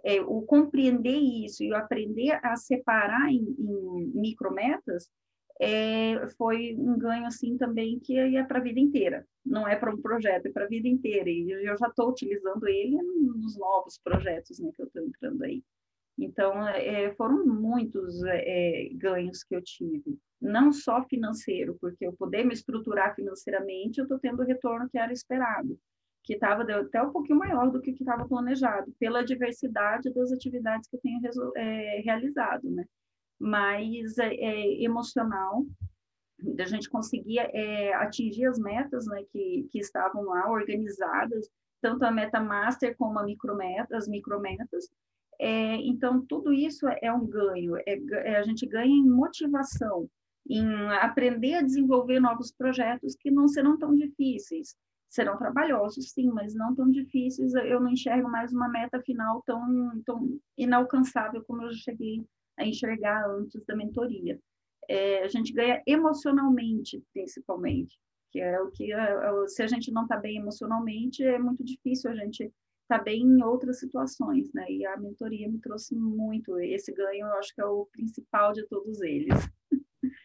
É, 0.02 0.20
o 0.22 0.42
compreender 0.42 1.18
isso 1.18 1.62
e 1.62 1.70
o 1.70 1.76
aprender 1.76 2.38
a 2.42 2.56
separar 2.56 3.30
em, 3.30 3.54
em 3.58 4.12
micrometas 4.14 5.10
é, 5.60 6.26
foi 6.38 6.74
um 6.78 6.98
ganho 6.98 7.26
assim 7.26 7.56
também 7.58 8.00
que 8.00 8.16
é 8.16 8.42
para 8.42 8.58
a 8.58 8.62
vida 8.62 8.80
inteira. 8.80 9.26
Não 9.44 9.68
é 9.68 9.76
para 9.76 9.94
um 9.94 10.00
projeto, 10.00 10.46
é 10.46 10.50
para 10.50 10.64
a 10.64 10.68
vida 10.68 10.88
inteira. 10.88 11.28
E 11.28 11.50
eu 11.50 11.76
já 11.76 11.86
estou 11.86 12.10
utilizando 12.10 12.66
ele 12.66 12.96
nos 12.96 13.58
novos 13.58 13.98
projetos 13.98 14.58
né, 14.58 14.70
que 14.74 14.80
eu 14.80 14.86
estou 14.86 15.02
entrando 15.02 15.42
aí. 15.42 15.62
Então, 16.22 16.68
é, 16.68 17.14
foram 17.14 17.46
muitos 17.46 18.22
é, 18.24 18.90
ganhos 18.92 19.42
que 19.42 19.54
eu 19.54 19.62
tive, 19.62 20.18
não 20.40 20.70
só 20.70 21.02
financeiro, 21.04 21.76
porque 21.80 22.06
eu 22.06 22.12
poder 22.12 22.44
me 22.44 22.52
estruturar 22.52 23.14
financeiramente, 23.14 23.98
eu 23.98 24.04
estou 24.04 24.18
tendo 24.18 24.42
o 24.42 24.46
retorno 24.46 24.88
que 24.88 24.98
era 24.98 25.12
esperado, 25.12 25.78
que 26.22 26.34
estava 26.34 26.62
até 26.62 27.02
um 27.02 27.10
pouquinho 27.10 27.38
maior 27.38 27.70
do 27.70 27.80
que 27.80 27.92
estava 27.92 28.28
planejado, 28.28 28.92
pela 28.98 29.24
diversidade 29.24 30.12
das 30.12 30.30
atividades 30.30 30.88
que 30.88 30.96
eu 30.96 31.00
tenho 31.00 31.20
é, 31.56 32.00
realizado, 32.04 32.70
né? 32.70 32.84
mas 33.40 34.18
é, 34.18 34.34
é 34.34 34.82
emocional, 34.82 35.64
da 36.38 36.66
gente 36.66 36.90
conseguir 36.90 37.38
é, 37.38 37.94
atingir 37.94 38.46
as 38.46 38.58
metas 38.58 39.06
né, 39.06 39.24
que, 39.30 39.66
que 39.70 39.78
estavam 39.78 40.24
lá 40.24 40.50
organizadas, 40.50 41.48
tanto 41.80 42.04
a 42.04 42.10
meta 42.10 42.40
master 42.40 42.94
como 42.96 43.18
a 43.18 43.24
micrometa, 43.24 43.96
as 43.96 44.06
micrometas. 44.06 44.88
É, 45.42 45.76
então, 45.76 46.22
tudo 46.26 46.52
isso 46.52 46.86
é 47.00 47.10
um 47.10 47.26
ganho, 47.26 47.74
é, 47.78 47.82
é, 47.96 48.36
a 48.36 48.42
gente 48.42 48.66
ganha 48.66 48.94
em 48.94 49.08
motivação, 49.08 50.06
em 50.46 50.62
aprender 51.00 51.54
a 51.54 51.62
desenvolver 51.62 52.20
novos 52.20 52.52
projetos 52.52 53.16
que 53.18 53.30
não 53.30 53.48
serão 53.48 53.78
tão 53.78 53.96
difíceis. 53.96 54.76
Serão 55.08 55.38
trabalhosos, 55.38 56.12
sim, 56.12 56.28
mas 56.28 56.54
não 56.54 56.74
tão 56.74 56.90
difíceis. 56.90 57.54
Eu 57.54 57.80
não 57.80 57.88
enxergo 57.88 58.28
mais 58.28 58.52
uma 58.52 58.68
meta 58.68 59.00
final 59.00 59.42
tão, 59.46 60.02
tão 60.04 60.38
inalcançável 60.58 61.42
como 61.46 61.62
eu 61.62 61.72
cheguei 61.72 62.22
a 62.58 62.66
enxergar 62.66 63.26
antes 63.30 63.64
da 63.64 63.74
mentoria. 63.74 64.38
É, 64.88 65.24
a 65.24 65.28
gente 65.28 65.54
ganha 65.54 65.82
emocionalmente, 65.86 67.02
principalmente, 67.14 67.98
que 68.30 68.40
é 68.40 68.60
o 68.60 68.70
que, 68.70 68.92
é, 68.92 68.96
é 68.98 69.48
se 69.48 69.62
a 69.62 69.66
gente 69.66 69.90
não 69.90 70.02
está 70.02 70.18
bem 70.18 70.36
emocionalmente, 70.36 71.24
é 71.24 71.38
muito 71.38 71.64
difícil 71.64 72.10
a 72.10 72.14
gente 72.14 72.52
estar 72.96 73.04
tá 73.04 73.10
em 73.10 73.42
outras 73.42 73.78
situações, 73.78 74.52
né? 74.52 74.66
E 74.68 74.84
a 74.84 74.96
mentoria 74.96 75.48
me 75.48 75.60
trouxe 75.60 75.94
muito 75.94 76.58
esse 76.58 76.92
ganho, 76.92 77.26
eu 77.26 77.32
acho 77.34 77.54
que 77.54 77.60
é 77.60 77.64
o 77.64 77.86
principal 77.86 78.52
de 78.52 78.66
todos 78.66 79.00
eles. 79.00 79.34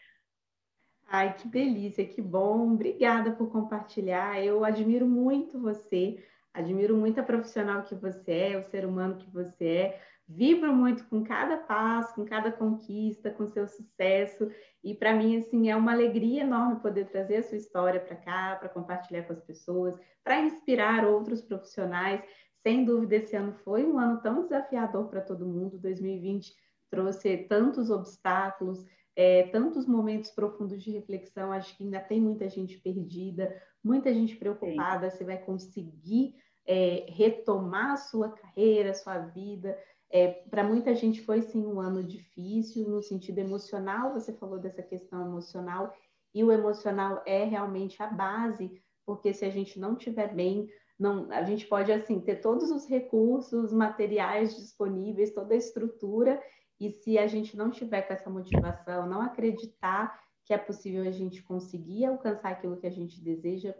Ai, 1.07 1.35
que 1.35 1.47
delícia, 1.47 2.05
que 2.05 2.21
bom. 2.21 2.73
Obrigada 2.73 3.31
por 3.31 3.51
compartilhar. 3.51 4.43
Eu 4.43 4.65
admiro 4.65 5.05
muito 5.05 5.59
você, 5.59 6.23
admiro 6.51 6.97
muito 6.97 7.19
a 7.19 7.23
profissional 7.23 7.83
que 7.83 7.93
você 7.93 8.31
é, 8.31 8.57
o 8.57 8.63
ser 8.63 8.85
humano 8.85 9.17
que 9.17 9.29
você 9.29 9.65
é. 9.65 10.01
Vibro 10.27 10.73
muito 10.73 11.05
com 11.05 11.23
cada 11.23 11.55
passo, 11.55 12.15
com 12.15 12.25
cada 12.25 12.51
conquista, 12.51 13.29
com 13.29 13.45
seu 13.45 13.67
sucesso. 13.67 14.51
E 14.83 14.95
para 14.95 15.13
mim, 15.13 15.37
assim, 15.37 15.69
é 15.69 15.75
uma 15.75 15.91
alegria 15.91 16.41
enorme 16.41 16.79
poder 16.79 17.05
trazer 17.05 17.37
a 17.37 17.43
sua 17.43 17.57
história 17.57 17.99
para 17.99 18.15
cá, 18.15 18.55
para 18.55 18.69
compartilhar 18.69 19.23
com 19.23 19.33
as 19.33 19.41
pessoas, 19.41 19.95
para 20.23 20.39
inspirar 20.41 21.05
outros 21.05 21.43
profissionais. 21.43 22.23
Sem 22.65 22.83
dúvida, 22.83 23.17
esse 23.17 23.35
ano 23.35 23.53
foi 23.63 23.85
um 23.85 23.99
ano 23.99 24.19
tão 24.21 24.41
desafiador 24.41 25.07
para 25.07 25.21
todo 25.21 25.45
mundo. 25.45 25.77
2020 25.77 26.51
trouxe 26.89 27.37
tantos 27.47 27.91
obstáculos, 27.91 28.83
é, 29.15 29.43
tantos 29.49 29.85
momentos 29.85 30.31
profundos 30.31 30.81
de 30.81 30.89
reflexão, 30.89 31.51
acho 31.51 31.77
que 31.77 31.83
ainda 31.83 31.99
tem 31.99 32.19
muita 32.19 32.49
gente 32.49 32.79
perdida, 32.79 33.55
muita 33.83 34.11
gente 34.11 34.35
preocupada 34.35 35.11
Sim. 35.11 35.17
se 35.17 35.23
vai 35.23 35.37
conseguir 35.37 36.33
é, 36.65 37.05
retomar 37.07 37.91
a 37.91 37.97
sua 37.97 38.31
carreira, 38.31 38.89
a 38.89 38.95
sua 38.95 39.19
vida. 39.19 39.77
É, 40.09 40.29
Para 40.49 40.63
muita 40.63 40.95
gente 40.95 41.21
foi 41.21 41.43
sim 41.43 41.63
um 41.67 41.79
ano 41.79 42.03
difícil 42.03 42.89
no 42.89 42.99
sentido 42.99 43.37
emocional, 43.37 44.11
você 44.11 44.33
falou 44.33 44.57
dessa 44.57 44.81
questão 44.81 45.23
emocional, 45.23 45.95
e 46.33 46.43
o 46.43 46.51
emocional 46.51 47.21
é 47.27 47.43
realmente 47.43 48.01
a 48.01 48.07
base, 48.07 48.81
porque 49.05 49.31
se 49.35 49.45
a 49.45 49.51
gente 49.51 49.79
não 49.79 49.93
estiver 49.93 50.33
bem, 50.33 50.67
não, 50.97 51.29
a 51.31 51.43
gente 51.43 51.65
pode 51.67 51.91
assim 51.91 52.19
ter 52.19 52.37
todos 52.37 52.71
os 52.71 52.87
recursos 52.87 53.73
materiais 53.73 54.55
disponíveis, 54.55 55.33
toda 55.33 55.53
a 55.53 55.57
estrutura, 55.57 56.41
e 56.79 56.89
se 56.89 57.17
a 57.17 57.27
gente 57.27 57.55
não 57.55 57.69
tiver 57.69 58.01
com 58.01 58.13
essa 58.13 58.29
motivação, 58.29 59.07
não 59.07 59.21
acreditar 59.21 60.19
que 60.45 60.53
é 60.53 60.57
possível 60.57 61.01
a 61.03 61.11
gente 61.11 61.41
conseguir 61.43 62.05
alcançar 62.05 62.49
aquilo 62.51 62.77
que 62.77 62.85
a 62.85 62.91
gente 62.91 63.21
deseja, 63.21 63.73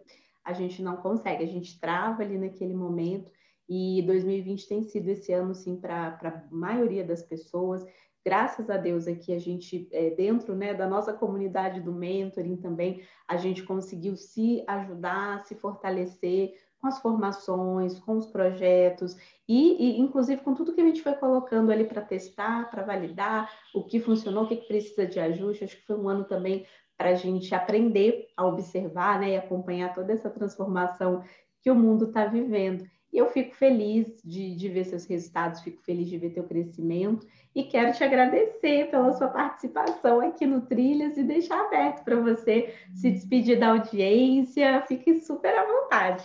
a 0.43 0.51
gente 0.54 0.82
não 0.82 0.97
consegue, 0.97 1.43
a 1.43 1.47
gente 1.47 1.80
trava 1.80 2.23
ali 2.23 2.38
naquele 2.38 2.73
momento. 2.73 3.32
E 3.67 4.01
2020 4.04 4.67
tem 4.67 4.84
sido 4.84 5.10
esse 5.10 5.32
ano, 5.32 5.54
sim, 5.54 5.75
para 5.75 6.17
a 6.21 6.43
maioria 6.54 7.04
das 7.04 7.23
pessoas. 7.23 7.86
Graças 8.23 8.69
a 8.69 8.78
Deus 8.78 9.08
aqui 9.08 9.34
a 9.34 9.39
gente, 9.39 9.88
é, 9.91 10.10
dentro 10.12 10.56
né, 10.56 10.73
da 10.73 10.88
nossa 10.88 11.13
comunidade 11.13 11.82
do 11.82 11.93
mentoring 11.93 12.58
também, 12.58 13.04
a 13.28 13.38
gente 13.38 13.63
conseguiu 13.63 14.15
se 14.15 14.63
ajudar, 14.67 15.45
se 15.45 15.56
fortalecer, 15.56 16.56
com 16.85 16.89
as 16.89 16.99
formações, 16.99 17.99
com 17.99 18.17
os 18.17 18.27
projetos 18.27 19.17
e, 19.47 19.97
e 19.97 19.99
inclusive 19.99 20.41
com 20.41 20.53
tudo 20.53 20.73
que 20.73 20.81
a 20.81 20.85
gente 20.85 21.01
foi 21.01 21.13
colocando 21.13 21.71
ali 21.71 21.83
para 21.83 22.01
testar, 22.01 22.69
para 22.69 22.83
validar 22.83 23.51
o 23.73 23.83
que 23.83 23.99
funcionou, 23.99 24.43
o 24.43 24.47
que, 24.47 24.55
precisa 24.55 25.07
de 25.07 25.19
ajuste. 25.19 25.63
Acho 25.63 25.77
que 25.77 25.85
foi 25.85 25.95
um 25.95 26.07
ano 26.07 26.25
também 26.25 26.63
para 26.95 27.09
a 27.09 27.15
gente 27.15 27.53
aprender 27.55 28.27
a 28.37 28.45
observar 28.45 29.19
né, 29.19 29.31
e 29.31 29.35
acompanhar 29.35 29.95
toda 29.95 30.13
essa 30.13 30.29
transformação 30.29 31.23
que 31.59 31.71
o 31.71 31.75
mundo 31.75 32.05
está 32.05 32.25
vivendo. 32.25 32.85
E 33.11 33.17
eu 33.17 33.29
fico 33.31 33.55
feliz 33.55 34.21
de, 34.23 34.55
de, 34.55 34.69
ver 34.69 34.85
seus 34.85 35.05
resultados, 35.05 35.61
fico 35.61 35.81
feliz 35.81 36.07
de 36.07 36.17
ver 36.17 36.31
teu 36.31 36.43
crescimento 36.43 37.25
e 37.55 37.63
quero 37.63 37.93
te 37.93 38.03
agradecer 38.03 38.91
pela 38.91 39.11
sua 39.13 39.29
participação 39.29 40.19
aqui 40.19 40.45
no 40.45 40.61
Trilhas 40.61 41.17
e 41.17 41.23
deixar 41.23 41.61
aberto 41.61 42.03
para 42.03 42.17
você 42.17 42.75
se 42.93 43.09
despedir 43.09 43.59
da 43.59 43.69
audiência. 43.69 44.83
Fique 44.87 45.15
super 45.21 45.57
à 45.57 45.65
vontade. 45.65 46.23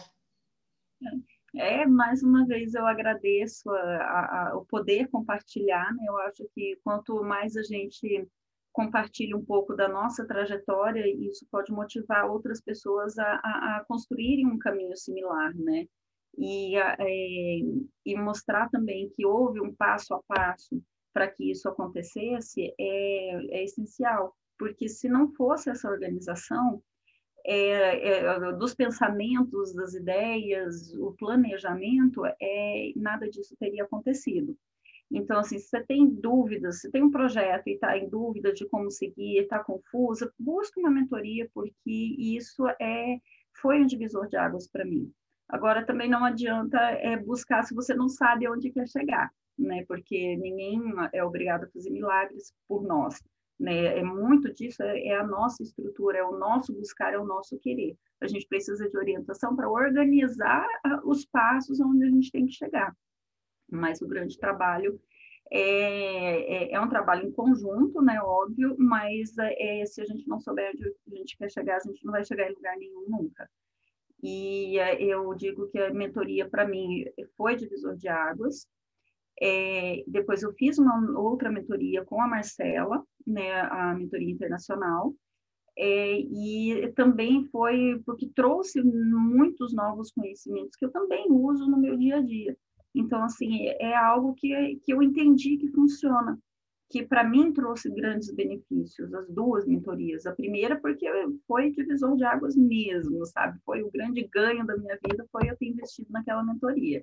É, 1.54 1.84
mais 1.84 2.22
uma 2.22 2.46
vez 2.46 2.74
eu 2.74 2.86
agradeço 2.86 3.68
a, 3.70 4.50
a, 4.50 4.56
o 4.56 4.64
poder 4.64 5.08
compartilhar, 5.08 5.92
né? 5.94 6.04
Eu 6.06 6.16
acho 6.18 6.48
que 6.54 6.78
quanto 6.84 7.22
mais 7.24 7.56
a 7.56 7.62
gente 7.62 8.28
compartilha 8.72 9.36
um 9.36 9.44
pouco 9.44 9.74
da 9.74 9.88
nossa 9.88 10.24
trajetória, 10.26 11.04
isso 11.08 11.46
pode 11.50 11.72
motivar 11.72 12.30
outras 12.30 12.60
pessoas 12.60 13.18
a, 13.18 13.40
a, 13.42 13.76
a 13.78 13.84
construírem 13.86 14.46
um 14.46 14.58
caminho 14.58 14.96
similar, 14.96 15.52
né? 15.56 15.86
E, 16.38 16.76
é, 16.76 17.58
e 18.06 18.16
mostrar 18.16 18.68
também 18.70 19.10
que 19.10 19.26
houve 19.26 19.60
um 19.60 19.74
passo 19.74 20.14
a 20.14 20.22
passo 20.22 20.80
para 21.12 21.28
que 21.28 21.50
isso 21.50 21.68
acontecesse 21.68 22.72
é, 22.78 23.58
é 23.58 23.64
essencial, 23.64 24.36
porque 24.56 24.88
se 24.88 25.08
não 25.08 25.32
fosse 25.32 25.68
essa 25.68 25.88
organização, 25.90 26.80
é, 27.52 28.18
é, 28.18 28.52
dos 28.52 28.74
pensamentos, 28.74 29.74
das 29.74 29.94
ideias, 29.94 30.94
o 30.94 31.12
planejamento, 31.12 32.22
é, 32.40 32.92
nada 32.94 33.28
disso 33.28 33.56
teria 33.58 33.82
acontecido. 33.82 34.56
Então, 35.10 35.40
assim, 35.40 35.58
se 35.58 35.66
você 35.68 35.82
tem 35.82 36.08
dúvidas, 36.08 36.80
se 36.80 36.90
tem 36.90 37.02
um 37.02 37.10
projeto 37.10 37.66
e 37.66 37.72
está 37.72 37.98
em 37.98 38.08
dúvida 38.08 38.52
de 38.52 38.64
como 38.68 38.88
seguir, 38.90 39.38
está 39.38 39.58
confusa, 39.58 40.32
busque 40.38 40.78
uma 40.78 40.90
mentoria, 40.90 41.50
porque 41.52 41.90
isso 42.16 42.68
é, 42.80 43.18
foi 43.60 43.80
um 43.80 43.86
divisor 43.86 44.28
de 44.28 44.36
águas 44.36 44.68
para 44.68 44.84
mim. 44.84 45.12
Agora, 45.48 45.84
também 45.84 46.08
não 46.08 46.24
adianta 46.24 46.78
é, 46.78 47.16
buscar 47.16 47.64
se 47.64 47.74
você 47.74 47.92
não 47.92 48.08
sabe 48.08 48.48
onde 48.48 48.70
quer 48.70 48.86
chegar, 48.86 49.32
né? 49.58 49.84
Porque 49.88 50.36
ninguém 50.36 50.80
é 51.12 51.24
obrigado 51.24 51.64
a 51.64 51.70
fazer 51.70 51.90
milagres 51.90 52.54
por 52.68 52.84
nós. 52.84 53.20
Né? 53.60 53.98
É 53.98 54.02
muito 54.02 54.50
disso, 54.54 54.82
é, 54.82 55.08
é 55.08 55.16
a 55.16 55.26
nossa 55.26 55.62
estrutura, 55.62 56.16
é 56.16 56.24
o 56.24 56.38
nosso 56.38 56.72
buscar, 56.72 57.12
é 57.12 57.18
o 57.18 57.26
nosso 57.26 57.58
querer. 57.58 57.94
A 58.18 58.26
gente 58.26 58.48
precisa 58.48 58.88
de 58.88 58.96
orientação 58.96 59.54
para 59.54 59.68
organizar 59.68 60.66
ah, 60.82 61.02
os 61.04 61.26
passos 61.26 61.78
onde 61.78 62.04
a 62.06 62.08
gente 62.08 62.32
tem 62.32 62.46
que 62.46 62.52
chegar. 62.52 62.96
Mas 63.70 64.00
o 64.00 64.08
grande 64.08 64.38
trabalho 64.38 64.98
é, 65.52 66.70
é, 66.70 66.72
é, 66.72 66.80
um 66.80 66.88
trabalho 66.88 67.28
em 67.28 67.32
conjunto, 67.32 68.00
né, 68.00 68.18
óbvio, 68.22 68.76
mas 68.78 69.36
é, 69.38 69.84
se 69.84 70.00
a 70.00 70.06
gente 70.06 70.26
não 70.26 70.40
souber 70.40 70.72
onde 70.74 70.88
a 70.88 71.16
gente 71.16 71.36
quer 71.36 71.50
chegar, 71.50 71.76
a 71.76 71.80
gente 71.80 72.02
não 72.04 72.12
vai 72.12 72.24
chegar 72.24 72.50
em 72.50 72.54
lugar 72.54 72.76
nenhum 72.78 73.04
nunca. 73.08 73.50
E 74.22 74.78
é, 74.78 75.02
eu 75.02 75.34
digo 75.34 75.68
que 75.68 75.78
a 75.78 75.92
mentoria, 75.92 76.48
para 76.48 76.66
mim, 76.66 77.04
foi 77.36 77.56
divisor 77.56 77.94
de 77.94 78.08
águas, 78.08 78.66
é, 79.40 80.04
depois 80.06 80.42
eu 80.42 80.52
fiz 80.52 80.78
uma 80.78 81.18
outra 81.18 81.50
mentoria 81.50 82.04
com 82.04 82.20
a 82.20 82.28
Marcela, 82.28 83.02
né, 83.26 83.60
a 83.62 83.94
mentoria 83.94 84.30
internacional, 84.30 85.14
é, 85.78 86.20
e 86.20 86.92
também 86.94 87.44
foi 87.46 88.02
porque 88.04 88.28
trouxe 88.34 88.82
muitos 88.82 89.72
novos 89.72 90.10
conhecimentos 90.10 90.76
que 90.76 90.84
eu 90.84 90.90
também 90.90 91.26
uso 91.30 91.66
no 91.70 91.78
meu 91.78 91.96
dia 91.96 92.16
a 92.16 92.20
dia. 92.20 92.56
Então, 92.94 93.22
assim, 93.22 93.66
é, 93.66 93.96
algo 93.96 94.34
que, 94.34 94.76
que 94.82 94.92
eu 94.92 95.02
entendi 95.02 95.56
que 95.56 95.68
funciona, 95.68 96.38
que 96.90 97.06
para 97.06 97.24
mim 97.24 97.52
trouxe 97.52 97.88
grandes 97.88 98.34
benefícios, 98.34 99.14
as 99.14 99.28
duas 99.30 99.64
mentorias. 99.64 100.26
A 100.26 100.34
primeira 100.34 100.78
porque 100.78 101.06
foi 101.46 101.70
divisor 101.70 102.16
de 102.16 102.24
águas 102.24 102.56
mesmo, 102.56 103.24
sabe? 103.26 103.58
Foi 103.64 103.82
o 103.82 103.90
grande 103.90 104.28
ganho 104.30 104.66
da 104.66 104.76
minha 104.76 104.98
vida, 105.08 105.24
foi 105.30 105.48
eu 105.48 105.56
ter 105.56 105.68
investido 105.68 106.10
naquela 106.10 106.44
mentoria 106.44 107.02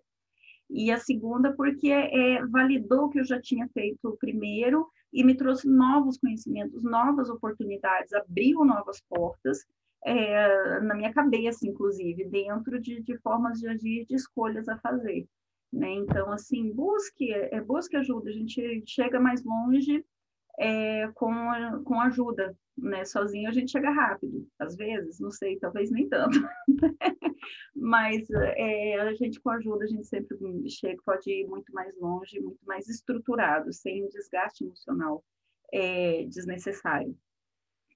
e 0.69 0.91
a 0.91 0.97
segunda 0.97 1.53
porque 1.53 1.89
é, 1.89 2.45
validou 2.47 3.06
o 3.06 3.10
que 3.10 3.19
eu 3.19 3.25
já 3.25 3.41
tinha 3.41 3.67
feito 3.69 4.17
primeiro 4.19 4.88
e 5.13 5.23
me 5.23 5.36
trouxe 5.36 5.67
novos 5.67 6.17
conhecimentos, 6.17 6.84
novas 6.84 7.30
oportunidades, 7.30 8.13
abriu 8.13 8.65
novas 8.65 9.01
portas 9.10 9.65
é, 10.06 10.80
na 10.82 10.95
minha 10.95 11.13
cabeça, 11.13 11.67
inclusive, 11.67 12.25
dentro 12.25 12.80
de, 12.80 13.01
de, 13.01 13.17
formas 13.19 13.60
de 13.60 13.67
agir, 13.67 14.06
de 14.06 14.15
escolhas 14.15 14.67
a 14.67 14.77
fazer. 14.77 15.27
Né? 15.71 15.91
Então, 15.95 16.32
assim, 16.32 16.71
busque, 16.71 17.32
é, 17.32 17.60
busque 17.62 17.95
ajuda, 17.97 18.30
a 18.30 18.34
gente 18.34 18.84
chega 18.86 19.19
mais 19.19 19.43
longe 19.43 20.03
é, 20.59 21.07
com, 21.13 21.33
com 21.83 22.01
ajuda, 22.01 22.57
né? 22.77 23.05
Sozinho 23.05 23.49
a 23.49 23.53
gente 23.53 23.71
chega 23.71 23.89
rápido, 23.89 24.47
às 24.59 24.75
vezes, 24.75 25.19
não 25.19 25.31
sei, 25.31 25.57
talvez 25.59 25.91
nem 25.91 26.07
tanto. 26.09 26.39
Mas 27.75 28.29
é, 28.31 28.99
a 28.99 29.13
gente 29.13 29.39
com 29.39 29.49
ajuda, 29.51 29.85
a 29.85 29.87
gente 29.87 30.07
sempre 30.07 30.37
chega, 30.69 31.01
pode 31.05 31.29
ir 31.29 31.47
muito 31.47 31.71
mais 31.73 31.95
longe, 31.97 32.39
muito 32.39 32.63
mais 32.65 32.87
estruturado, 32.87 33.71
sem 33.71 34.03
um 34.03 34.09
desgaste 34.09 34.63
emocional 34.63 35.23
é, 35.71 36.25
desnecessário. 36.25 37.15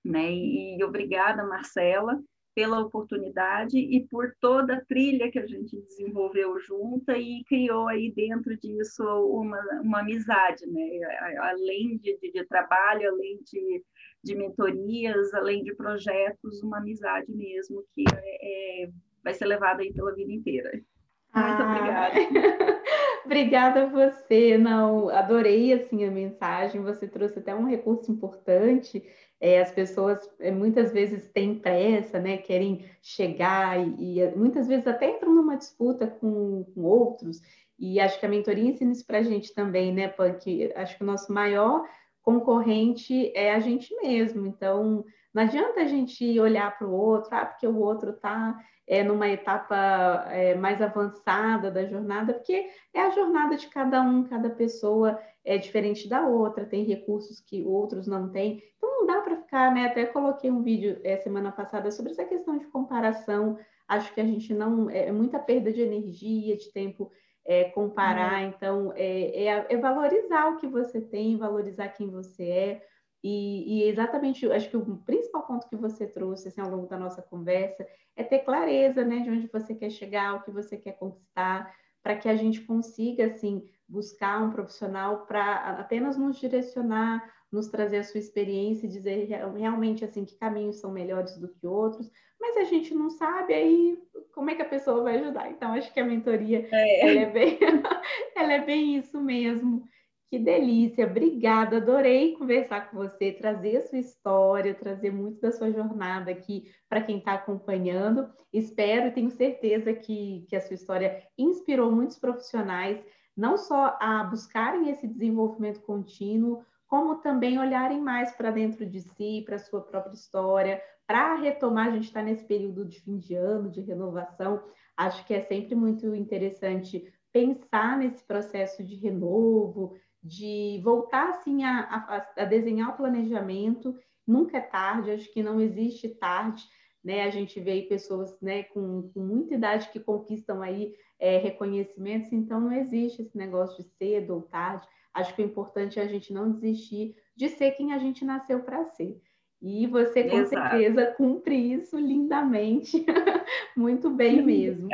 Né? 0.04 0.32
E, 0.32 0.78
e 0.78 0.84
obrigada, 0.84 1.44
Marcela, 1.44 2.22
pela 2.54 2.80
oportunidade 2.80 3.78
e 3.78 4.06
por 4.08 4.36
toda 4.40 4.76
a 4.76 4.86
trilha 4.86 5.32
que 5.32 5.40
a 5.40 5.48
gente 5.48 5.80
desenvolveu 5.82 6.60
junta 6.60 7.18
e 7.18 7.44
criou 7.46 7.88
aí 7.88 8.12
dentro 8.12 8.58
disso 8.58 9.04
uma, 9.04 9.60
uma 9.82 10.00
amizade, 10.02 10.66
né? 10.68 11.00
Além 11.40 11.98
de, 11.98 12.18
de, 12.18 12.32
de 12.32 12.46
trabalho, 12.46 13.10
além 13.10 13.40
de, 13.44 13.84
de 14.24 14.36
mentorias, 14.36 15.34
além 15.34 15.64
de 15.64 15.74
projetos, 15.74 16.62
uma 16.62 16.80
amizade 16.80 17.32
mesmo 17.32 17.84
que 17.96 18.04
é, 18.14 18.84
é, 18.84 18.90
vai 19.24 19.34
ser 19.34 19.46
levada 19.46 19.82
aí 19.82 19.94
pela 19.94 20.14
vida 20.14 20.32
inteira. 20.32 20.72
Muito 20.74 21.62
ah, 21.62 21.76
obrigada. 21.76 22.82
obrigada 23.26 23.84
a 23.84 23.86
você. 23.86 24.58
Não, 24.58 25.08
adorei 25.10 25.72
assim 25.72 26.04
a 26.04 26.12
mensagem. 26.12 26.82
Você 26.82 27.08
trouxe 27.08 27.40
até 27.40 27.56
um 27.56 27.66
recurso 27.66 28.12
importante 28.12 29.02
é, 29.42 29.60
as 29.60 29.72
pessoas 29.72 30.30
é, 30.40 30.52
muitas 30.52 30.94
vezes 30.94 31.28
têm 31.30 31.56
pressa, 31.58 32.20
né? 32.20 32.38
Querem 32.38 32.86
chegar 33.02 33.80
e, 33.80 34.20
e 34.20 34.36
muitas 34.36 34.68
vezes 34.68 34.86
até 34.86 35.10
entram 35.10 35.34
numa 35.34 35.58
disputa 35.58 36.06
com, 36.06 36.64
com 36.64 36.84
outros. 36.84 37.42
E 37.80 38.00
acho 38.00 38.20
que 38.20 38.26
a 38.28 38.30
mentoria 38.30 38.70
ensina 38.70 38.92
isso 38.92 39.06
para 39.06 39.18
a 39.18 39.24
gente 39.24 39.52
também, 39.56 39.92
né, 39.92 40.08
Punk? 40.08 40.72
Acho 40.76 40.96
que 40.96 41.04
o 41.04 41.08
nosso 41.08 41.34
maior 41.34 41.84
concorrente 42.22 43.36
é 43.36 43.52
a 43.52 43.60
gente 43.60 43.94
mesmo. 44.04 44.46
Então, 44.46 45.04
não 45.34 45.44
adianta 45.44 45.82
a 45.82 45.86
gente 45.86 46.40
olhar 46.40 46.78
para 46.78 46.88
o 46.88 46.94
outro, 46.94 47.30
ah, 47.34 47.46
porque 47.46 47.68
o 47.68 47.78
outro 47.78 48.12
está 48.12 48.60
é, 48.88 49.04
numa 49.04 49.30
etapa 49.30 50.26
é, 50.30 50.56
mais 50.56 50.82
avançada 50.82 51.72
da 51.72 51.86
jornada, 51.86 52.34
porque 52.34 52.70
é 52.94 53.02
a 53.02 53.10
jornada 53.12 53.56
de 53.56 53.68
cada 53.68 54.02
um, 54.02 54.24
cada 54.24 54.50
pessoa 54.50 55.20
é 55.46 55.58
diferente 55.58 56.08
da 56.08 56.28
outra, 56.28 56.66
tem 56.66 56.84
recursos 56.84 57.40
que 57.40 57.64
outros 57.64 58.08
não 58.08 58.30
têm. 58.30 58.62
Então 58.78 58.90
não 58.90 59.08
dá 59.08 59.22
para 59.22 59.38
ficar, 59.38 59.74
né? 59.74 59.86
Até 59.86 60.06
coloquei 60.06 60.52
um 60.52 60.62
vídeo 60.62 61.00
é, 61.04 61.18
semana 61.18 61.52
passada 61.52 61.90
sobre 61.92 62.12
essa 62.12 62.26
questão 62.26 62.58
de 62.58 62.66
comparação. 62.68 63.58
Acho 63.88 64.14
que 64.14 64.22
a 64.22 64.26
gente 64.26 64.54
não 64.54 64.90
é, 64.90 65.08
é 65.08 65.12
muita 65.12 65.40
perda 65.40 65.72
de 65.72 65.82
energia, 65.82 66.58
de 66.58 66.72
tempo 66.72 67.12
é, 67.46 67.66
comparar. 67.66 68.42
Uhum. 68.42 68.48
Então 68.50 68.94
é, 68.96 69.46
é, 69.46 69.66
é, 69.70 69.78
valorizar 69.78 70.50
o 70.50 70.58
que 70.58 70.68
você 70.68 71.02
tem, 71.02 71.38
valorizar 71.38 71.90
quem 71.90 72.10
você 72.10 72.44
é. 72.44 72.91
E, 73.24 73.82
e, 73.82 73.84
exatamente, 73.84 74.50
acho 74.52 74.70
que 74.70 74.78
o 74.78 74.98
principal 75.06 75.46
ponto 75.46 75.70
que 75.70 75.76
você 75.76 76.08
trouxe 76.08 76.48
assim, 76.48 76.60
ao 76.60 76.70
longo 76.70 76.88
da 76.88 76.98
nossa 76.98 77.22
conversa 77.22 77.86
é 78.16 78.24
ter 78.24 78.40
clareza, 78.40 79.06
né, 79.06 79.20
de 79.20 79.30
onde 79.30 79.48
você 79.48 79.76
quer 79.76 79.92
chegar, 79.92 80.36
o 80.36 80.42
que 80.42 80.52
você 80.52 80.76
quer 80.76 80.94
conquistar, 80.94 81.72
para 82.02 82.16
que 82.16 82.28
a 82.28 82.36
gente 82.36 82.62
consiga, 82.62 83.28
assim, 83.28 83.64
buscar 83.88 84.42
um 84.42 84.50
profissional 84.50 85.26
para 85.26 85.56
apenas 85.80 86.18
nos 86.18 86.40
direcionar, 86.40 87.24
nos 87.52 87.68
trazer 87.68 87.98
a 87.98 88.04
sua 88.04 88.20
experiência 88.20 88.86
e 88.86 88.90
dizer 88.90 89.28
realmente 89.28 90.06
assim 90.06 90.24
que 90.24 90.38
caminhos 90.38 90.80
são 90.80 90.92
melhores 90.92 91.38
do 91.38 91.50
que 91.50 91.68
outros, 91.68 92.10
mas 92.40 92.56
a 92.58 92.64
gente 92.64 92.94
não 92.94 93.10
sabe 93.10 93.54
aí 93.54 94.02
como 94.34 94.50
é 94.50 94.56
que 94.56 94.62
a 94.62 94.70
pessoa 94.70 95.04
vai 95.04 95.20
ajudar. 95.20 95.52
Então 95.52 95.74
acho 95.74 95.94
que 95.94 96.00
a 96.00 96.06
mentoria 96.06 96.68
é. 96.72 97.10
Ela, 97.10 97.20
é 97.20 97.26
bem, 97.30 97.60
ela 98.36 98.54
é 98.54 98.66
bem 98.66 98.96
isso 98.96 99.20
mesmo. 99.22 99.84
Que 100.32 100.40
delícia, 100.40 101.06
obrigada, 101.06 101.76
adorei 101.76 102.38
conversar 102.38 102.90
com 102.90 102.96
você, 102.96 103.34
trazer 103.34 103.76
a 103.76 103.82
sua 103.82 104.00
história, 104.00 104.74
trazer 104.74 105.12
muito 105.12 105.42
da 105.42 105.52
sua 105.52 105.70
jornada 105.74 106.32
aqui 106.32 106.72
para 106.88 107.02
quem 107.02 107.18
está 107.18 107.34
acompanhando. 107.34 108.32
Espero 108.54 109.08
e 109.08 109.12
tenho 109.12 109.30
certeza 109.30 109.94
que, 109.94 110.46
que 110.48 110.56
a 110.56 110.62
sua 110.62 110.76
história 110.76 111.22
inspirou 111.38 111.92
muitos 111.92 112.18
profissionais 112.18 113.04
não 113.36 113.58
só 113.58 113.98
a 114.00 114.24
buscarem 114.24 114.90
esse 114.90 115.06
desenvolvimento 115.06 115.82
contínuo, 115.82 116.64
como 116.88 117.16
também 117.16 117.60
olharem 117.60 118.00
mais 118.00 118.32
para 118.32 118.52
dentro 118.52 118.86
de 118.86 119.02
si, 119.02 119.44
para 119.46 119.58
a 119.58 119.60
sua 119.60 119.82
própria 119.82 120.14
história, 120.14 120.82
para 121.06 121.36
retomar. 121.36 121.88
A 121.88 121.92
gente 121.92 122.06
está 122.06 122.24
nesse 122.24 122.46
período 122.46 122.86
de 122.86 123.02
fim 123.02 123.18
de 123.18 123.36
ano, 123.36 123.70
de 123.70 123.82
renovação. 123.82 124.64
Acho 124.96 125.26
que 125.26 125.34
é 125.34 125.42
sempre 125.42 125.76
muito 125.76 126.16
interessante 126.16 127.06
pensar 127.34 127.98
nesse 127.98 128.24
processo 128.24 128.82
de 128.82 128.96
renovo, 128.96 129.98
de 130.24 130.80
voltar 130.84 131.30
assim 131.30 131.64
a, 131.64 131.80
a, 131.80 132.44
a 132.44 132.46
desenhar 132.46 132.90
o 132.90 132.98
planejamento. 132.98 133.98
Nunca 134.28 134.58
é 134.58 134.62
tarde, 134.62 135.12
acho 135.12 135.32
que 135.32 135.42
não 135.42 135.60
existe 135.60 136.10
tarde. 136.10 136.64
Né? 137.04 137.24
A 137.24 137.30
gente 137.30 137.60
vê 137.60 137.82
pessoas 137.84 138.40
né, 138.42 138.64
com, 138.64 139.10
com 139.14 139.20
muita 139.20 139.56
idade 139.56 139.90
que 139.90 140.00
conquistam 140.00 140.62
aí 140.62 140.94
é, 141.20 141.38
reconhecimentos, 141.38 142.32
então 142.32 142.60
não 142.60 142.72
existe 142.72 143.24
esse 143.24 143.38
negócio 143.38 143.84
de 143.84 143.90
cedo 143.90 144.36
ou 144.36 144.42
tarde. 144.42 144.88
Acho 145.14 145.36
que 145.36 145.42
o 145.42 145.46
importante 145.46 146.00
é 146.00 146.04
a 146.04 146.08
gente 146.08 146.32
não 146.32 146.52
desistir 146.52 147.16
de 147.36 147.50
ser 147.50 147.72
quem 147.72 147.94
a 147.94 147.98
gente 147.98 148.24
nasceu 148.24 148.62
para 148.62 148.86
ser. 148.86 149.20
E 149.62 149.86
você, 149.86 150.24
com 150.24 150.38
Exato. 150.38 150.70
certeza, 150.70 151.14
cumpre 151.18 151.56
isso 151.56 151.98
lindamente, 151.98 153.06
muito 153.78 154.10
bem 154.10 154.42
mesmo. 154.42 154.90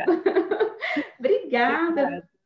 Obrigada. 1.20 2.28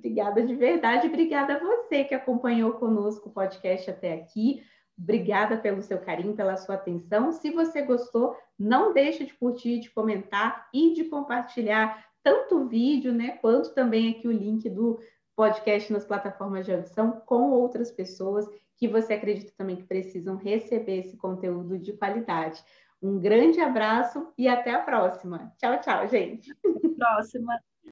Obrigada 0.00 0.42
de 0.42 0.54
verdade. 0.54 1.06
Obrigada 1.06 1.54
a 1.54 1.58
você 1.58 2.04
que 2.04 2.14
acompanhou 2.14 2.72
conosco 2.72 3.28
o 3.28 3.32
podcast 3.32 3.90
até 3.90 4.14
aqui. 4.14 4.62
Obrigada 4.98 5.58
pelo 5.58 5.82
seu 5.82 5.98
carinho, 5.98 6.34
pela 6.34 6.56
sua 6.56 6.74
atenção. 6.74 7.30
Se 7.32 7.50
você 7.50 7.82
gostou, 7.82 8.34
não 8.58 8.94
deixe 8.94 9.24
de 9.24 9.34
curtir, 9.34 9.78
de 9.78 9.90
comentar 9.90 10.68
e 10.72 10.94
de 10.94 11.04
compartilhar 11.04 12.04
tanto 12.22 12.56
o 12.56 12.66
vídeo, 12.66 13.12
né, 13.12 13.38
quanto 13.42 13.74
também 13.74 14.10
aqui 14.10 14.26
o 14.26 14.32
link 14.32 14.68
do 14.68 14.98
podcast 15.36 15.92
nas 15.92 16.04
plataformas 16.04 16.64
de 16.64 16.72
audição 16.72 17.12
com 17.26 17.50
outras 17.50 17.90
pessoas 17.90 18.46
que 18.76 18.88
você 18.88 19.14
acredita 19.14 19.52
também 19.56 19.76
que 19.76 19.84
precisam 19.84 20.36
receber 20.36 21.00
esse 21.00 21.16
conteúdo 21.16 21.78
de 21.78 21.92
qualidade. 21.92 22.62
Um 23.02 23.18
grande 23.18 23.60
abraço 23.60 24.32
e 24.36 24.48
até 24.48 24.72
a 24.72 24.80
próxima. 24.80 25.52
Tchau, 25.58 25.78
tchau, 25.80 26.06
gente. 26.08 26.50
Até 26.52 26.86
a 26.86 26.90
próxima. 26.96 27.60